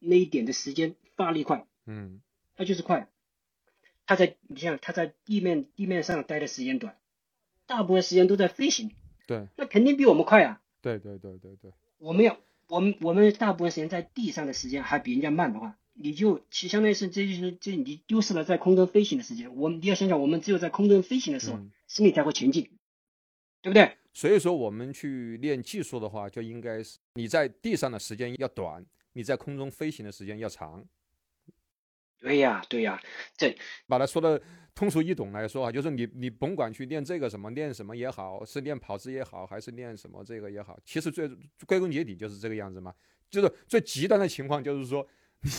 [0.00, 1.66] 那一点的时间发力快。
[1.86, 2.20] 嗯，
[2.56, 3.08] 他就是快。
[4.04, 6.96] 他在你像他在地面地面上待的时间短，
[7.66, 8.92] 大部分时间都在飞行。
[9.26, 10.60] 对，那肯定比我们快啊。
[10.86, 11.72] 对对对对对。
[11.98, 19.56] 我们要我们我们大部分时间在地上的时间还比人家慢的话，你就其相当于是这就是这你丢失了在空中飞行的时间。
[19.56, 21.58] 我们你要想想，我们只有在空中飞行的时候，
[21.88, 22.70] 身体才会前进，
[23.62, 23.96] 对不对？
[24.12, 30.86] 所以说我们去练技术的话，就应该是你在地上的时间要短，你在空中飞行的时间要长。
[32.18, 33.00] 对呀，对呀，
[33.36, 33.56] 这
[33.86, 34.40] 把它说的
[34.74, 41.28] 通俗易懂来说啊，就是你你甭管去练这个什么练什么也好，是练跑姿也好，还是练什么这个也好，其实最
[41.66, 42.94] 归根结底就是这个样子嘛。
[43.30, 45.06] 就是最极端的情况，就是说
[45.42, 45.50] 你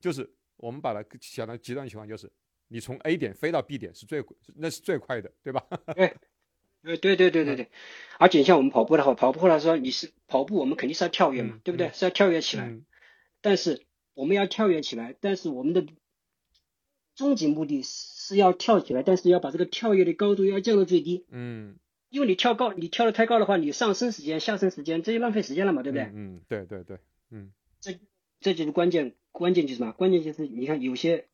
[0.00, 2.30] 就是我们把它想到极端情况，就是
[2.68, 4.24] 你从 A 点飞到 B 点是最
[4.56, 5.62] 那是最快的，对吧？
[5.94, 6.14] 对，
[6.82, 7.70] 对对对对对对。
[8.18, 11.90] 而且像我们跑步的话，跑步来说你是跑步，我们肯定是要跳跃嘛，对不对？
[11.92, 12.72] 是要跳跃起来，
[13.40, 13.84] 但是。
[14.14, 15.86] 我们要跳跃起来，但是我们的
[17.14, 21.24] 终极目的是要跳起来，但是要把这个跳跃的高度要降到最低。
[21.30, 21.76] 嗯，
[22.08, 26.04] 因为你跳高，你跳的太高的话，你上升时间、下升时间，这就浪费时间了嘛，对不对？
[26.14, 26.98] 嗯，对对对，
[27.30, 27.98] 嗯，这
[28.40, 29.92] 这就是关键，关键就是什么？
[29.92, 31.26] 关键就是你看有些，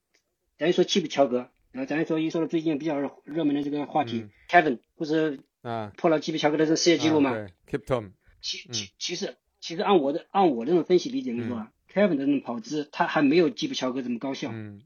[0.56, 7.32] 咱说基普乔格，然后咱说一说到最近比较热门的这个话题，Kevin 不是啊破了基普乔格的这世界纪录嘛？
[7.32, 8.12] 对，Keep Tom。
[8.40, 14.50] 其其其实其实按我的按我这种分析理解来说啊，Kevin 的那种跑姿，他还没有基普乔格这么高效。
[14.52, 14.82] 嗯。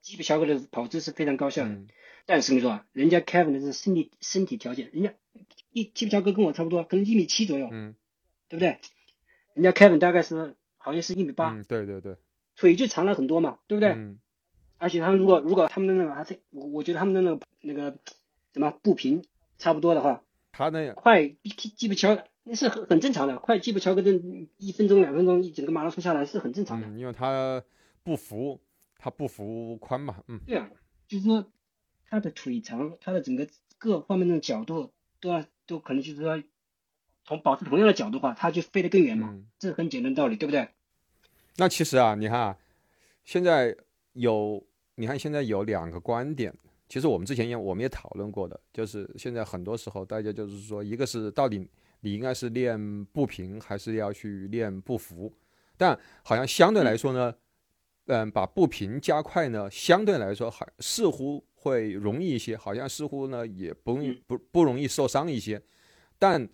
[0.00, 1.80] 基普乔格的跑姿是非常高效的，
[2.24, 5.12] 但是你说啊，人家 Kevin 的这身体身体条件，人家
[5.70, 7.94] 一基普乔格跟我差不多，可能一米七左右，嗯，
[8.48, 8.78] 对不对？
[9.54, 12.16] 人家 Kevin 大概是好像是一米八，嗯，对对对，
[12.56, 13.90] 腿就长了很多嘛，对不对？
[13.90, 14.18] 嗯。
[14.78, 17.98] 而且他们如果如果他们的那个还是我我觉得他们的那个那个
[18.54, 19.24] 什么步频
[19.58, 20.22] 差不多的话，
[20.52, 22.16] 他那快基普乔
[22.48, 24.20] 那是很很正常的，快基普乔格这
[24.56, 27.62] 一分钟两分钟一整个马拉松下来是很正常的，因为他
[28.02, 28.60] 不服。
[29.00, 30.68] 他不服宽嘛，嗯，对啊，
[31.06, 31.46] 就是说
[32.04, 33.46] 他的腿长，他的整个
[33.78, 36.42] 各方面的角度都要都可能就是说
[37.24, 40.68] 从保持同样的角度话，他就飞得更远嘛，这是很简单道理，对不对？
[41.58, 42.58] 那其实啊，你看啊，
[43.24, 43.76] 现在
[44.14, 46.52] 有你看现在有两个观点，
[46.88, 51.64] 其实我们之前也我们也讨论过的，就是现在很多时候大家就是说，一个是到底
[52.00, 55.32] 你应该是练步频还是要去练步幅，
[55.76, 57.34] 但好像相对来说呢。
[58.10, 65.60] 嗯，把步频加快呢，相对来说还似乎会容易一些，好像似乎呢也不容易不不容易受伤一些，
[66.18, 66.48] 但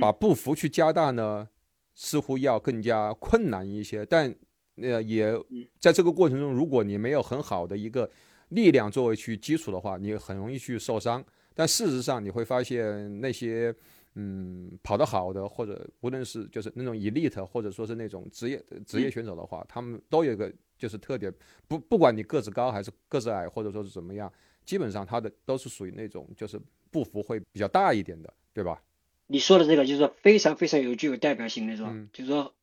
[0.00, 1.48] 把步幅去加大呢，
[1.96, 4.06] 似乎要更加困难一些。
[4.06, 4.32] 但
[4.76, 5.36] 呃，也
[5.80, 8.08] 在这个过程中，如果你没有很好的一个
[8.50, 11.24] 力量作为去基础的话，你很容易去受伤。
[11.54, 13.74] 但事实上，你会发现那些。
[14.16, 21.32] 嗯，跑得好的，或者无论是就是那种 elite，或者说是那种职业职业选手的话，他们都有一个就是特点，
[21.66, 24.32] 不不管你个子高还是个子矮，或者说是怎么样，
[24.64, 26.60] 基本上他的都是属于那种就是
[26.92, 28.80] 步幅会比较大一点的，对吧？
[29.26, 31.92] 你说的这个就是说非常非常有具有代表性的，是吧？
[32.12, 32.54] 就是说，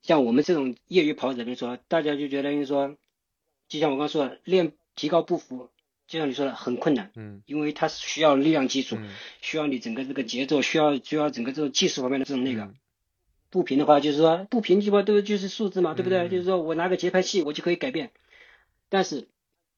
[0.00, 2.96] 像我们这种业余跑者来说，大家就觉得就是说，
[3.66, 5.70] 就像我刚说的，练提高步幅。
[6.10, 8.98] 就像你说的，很困难，嗯，因为它是需要力量基础，
[9.40, 12.74] 需要你整个这个节奏，需要需要整个这种技术方面的这种那个。
[13.48, 16.28] 步频的话，就是说步频基本上都就是数字嘛，对不对？
[16.28, 18.10] 就是说我拿个节拍器，我就可以改变。
[18.88, 19.28] 但是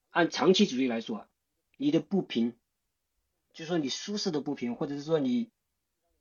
[0.09, 1.27] 按长期主义来说，
[1.77, 2.55] 你的步频，
[3.53, 5.49] 就说你舒适的步频，或者是说你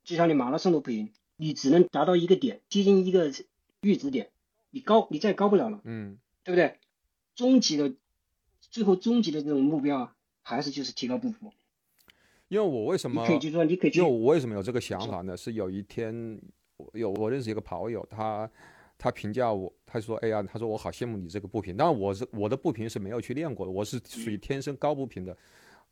[0.05, 3.33] 就像你马拉松的步频，你只能达到一个点，接近一个
[3.81, 4.29] 阈值点，
[4.69, 6.77] 你高你再高不了了，嗯，对不对？
[7.35, 7.95] 终极的。
[8.73, 11.53] 最后终极的这种目标啊，还是就是提高步幅。
[12.49, 13.25] 因为我为什么？
[13.27, 13.91] 可以就说你可以。
[13.91, 15.37] 因为我为什么有这个想法呢？
[15.37, 16.41] 是有一天，
[16.95, 18.51] 有我认识一个跑友，他
[18.97, 21.77] 他评价我，他说：“哎呀，他说我好羡慕你这个步频。
[21.77, 25.37] 当然，我是我的步频是没有去练过的，我是属于天生高步频的，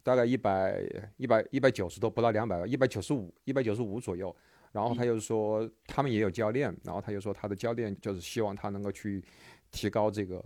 [0.02, 0.82] 大概一百
[1.18, 4.34] 一百一百九十多，不到两百，一百九十五，一百九十五左右。
[4.72, 9.22] 然后他又说，他们也有教练，然后他又说他的教练就是希望他能够去
[9.70, 10.42] 提高这个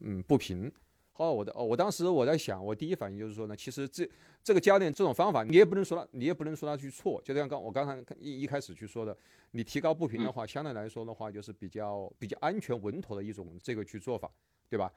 [0.00, 0.70] 嗯步频。”
[1.16, 4.08] 哦，我的哦，我当时我在想，我第一反应就是说呢，其实这
[4.42, 7.22] 这个教练这种方法，你也不能说他，你也不能说他去错。
[7.24, 9.16] 就像刚我刚才一一开始去说的，
[9.52, 14.28] 你提高步频的话，相对来说的话，就是比较比较安全稳妥的一种这个去做法，
[14.68, 14.92] 对吧？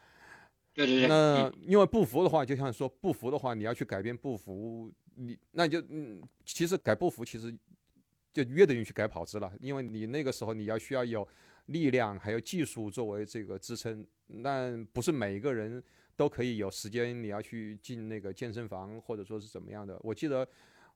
[0.74, 1.08] 对对对。
[1.08, 7.56] 那因为步幅的话，就像说步幅的话，你要去改变步幅，你那就嗯，其实改步幅其实
[8.34, 11.28] 就约等于去改跑姿了，因为你那个时候你要需要有
[11.68, 15.84] 力量还有技术作为这个支撑，那不是每一个人。
[16.18, 19.96] 都可以有时间，你要去进那个健身房，或者说是怎么样的？
[20.02, 20.46] 我记得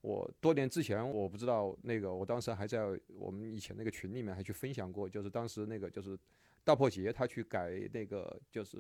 [0.02, 6.18] 我多年之前，我不知道那个，我当时还在我们以前那个群里面还去分享过，就是当时那个就是
[6.64, 8.80] 大破节他去改那个就是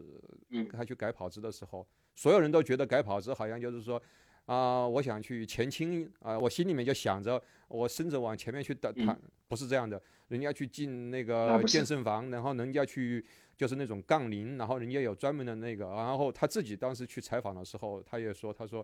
[0.73, 4.01] 他去改跑姿的时候，所有人都觉得改跑姿好像就是说
[4.47, 9.15] 啊，我想去前倾啊，我心里面就想着我身子往前面去的，他
[9.47, 13.23] 不是这样的，人家去进那个健身房，然后人家去。
[13.61, 18.83] 就是那种杠铃，然后人家有专门的那个，然后他自己当时去采访的时候，他也说，他说，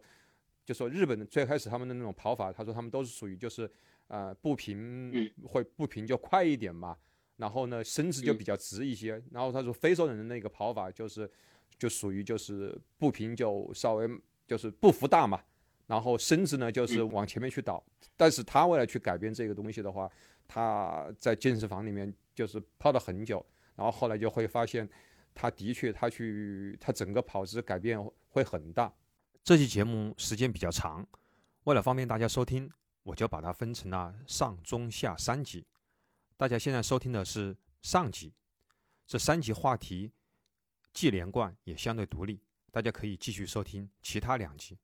[0.63, 3.67] 就说日本最开始他们的那种跑法，他说他们都是属于就是
[4.07, 6.95] 呃步频会步频就快一点嘛，
[7.37, 11.27] 然后呢身子就比较直一些，然后他说非洲人的那个跑法就是
[11.79, 14.07] 就属于就是步频就稍微
[14.45, 15.41] 就是步幅大嘛，
[15.87, 17.83] 然后身子呢就是往前面去倒，
[18.15, 20.07] 但是他为了去改变这个东西的话，
[20.47, 23.43] 他在健身房里面就是泡了很久。
[23.77, 24.89] 然后后来就会发现，
[25.33, 27.97] 他的确，他去他整个跑姿改变
[28.27, 28.91] 会很大。
[29.43, 31.07] 这期节目时间比较长，
[31.63, 32.69] 为了方便大家收听，
[33.03, 35.65] 我就把它分成了上、中、下三集。
[36.35, 38.33] 大家现在收听的是上集，
[39.05, 40.11] 这三集话题
[40.91, 44.77] 既连贯也相对独立，大家可以继续收听其他两集。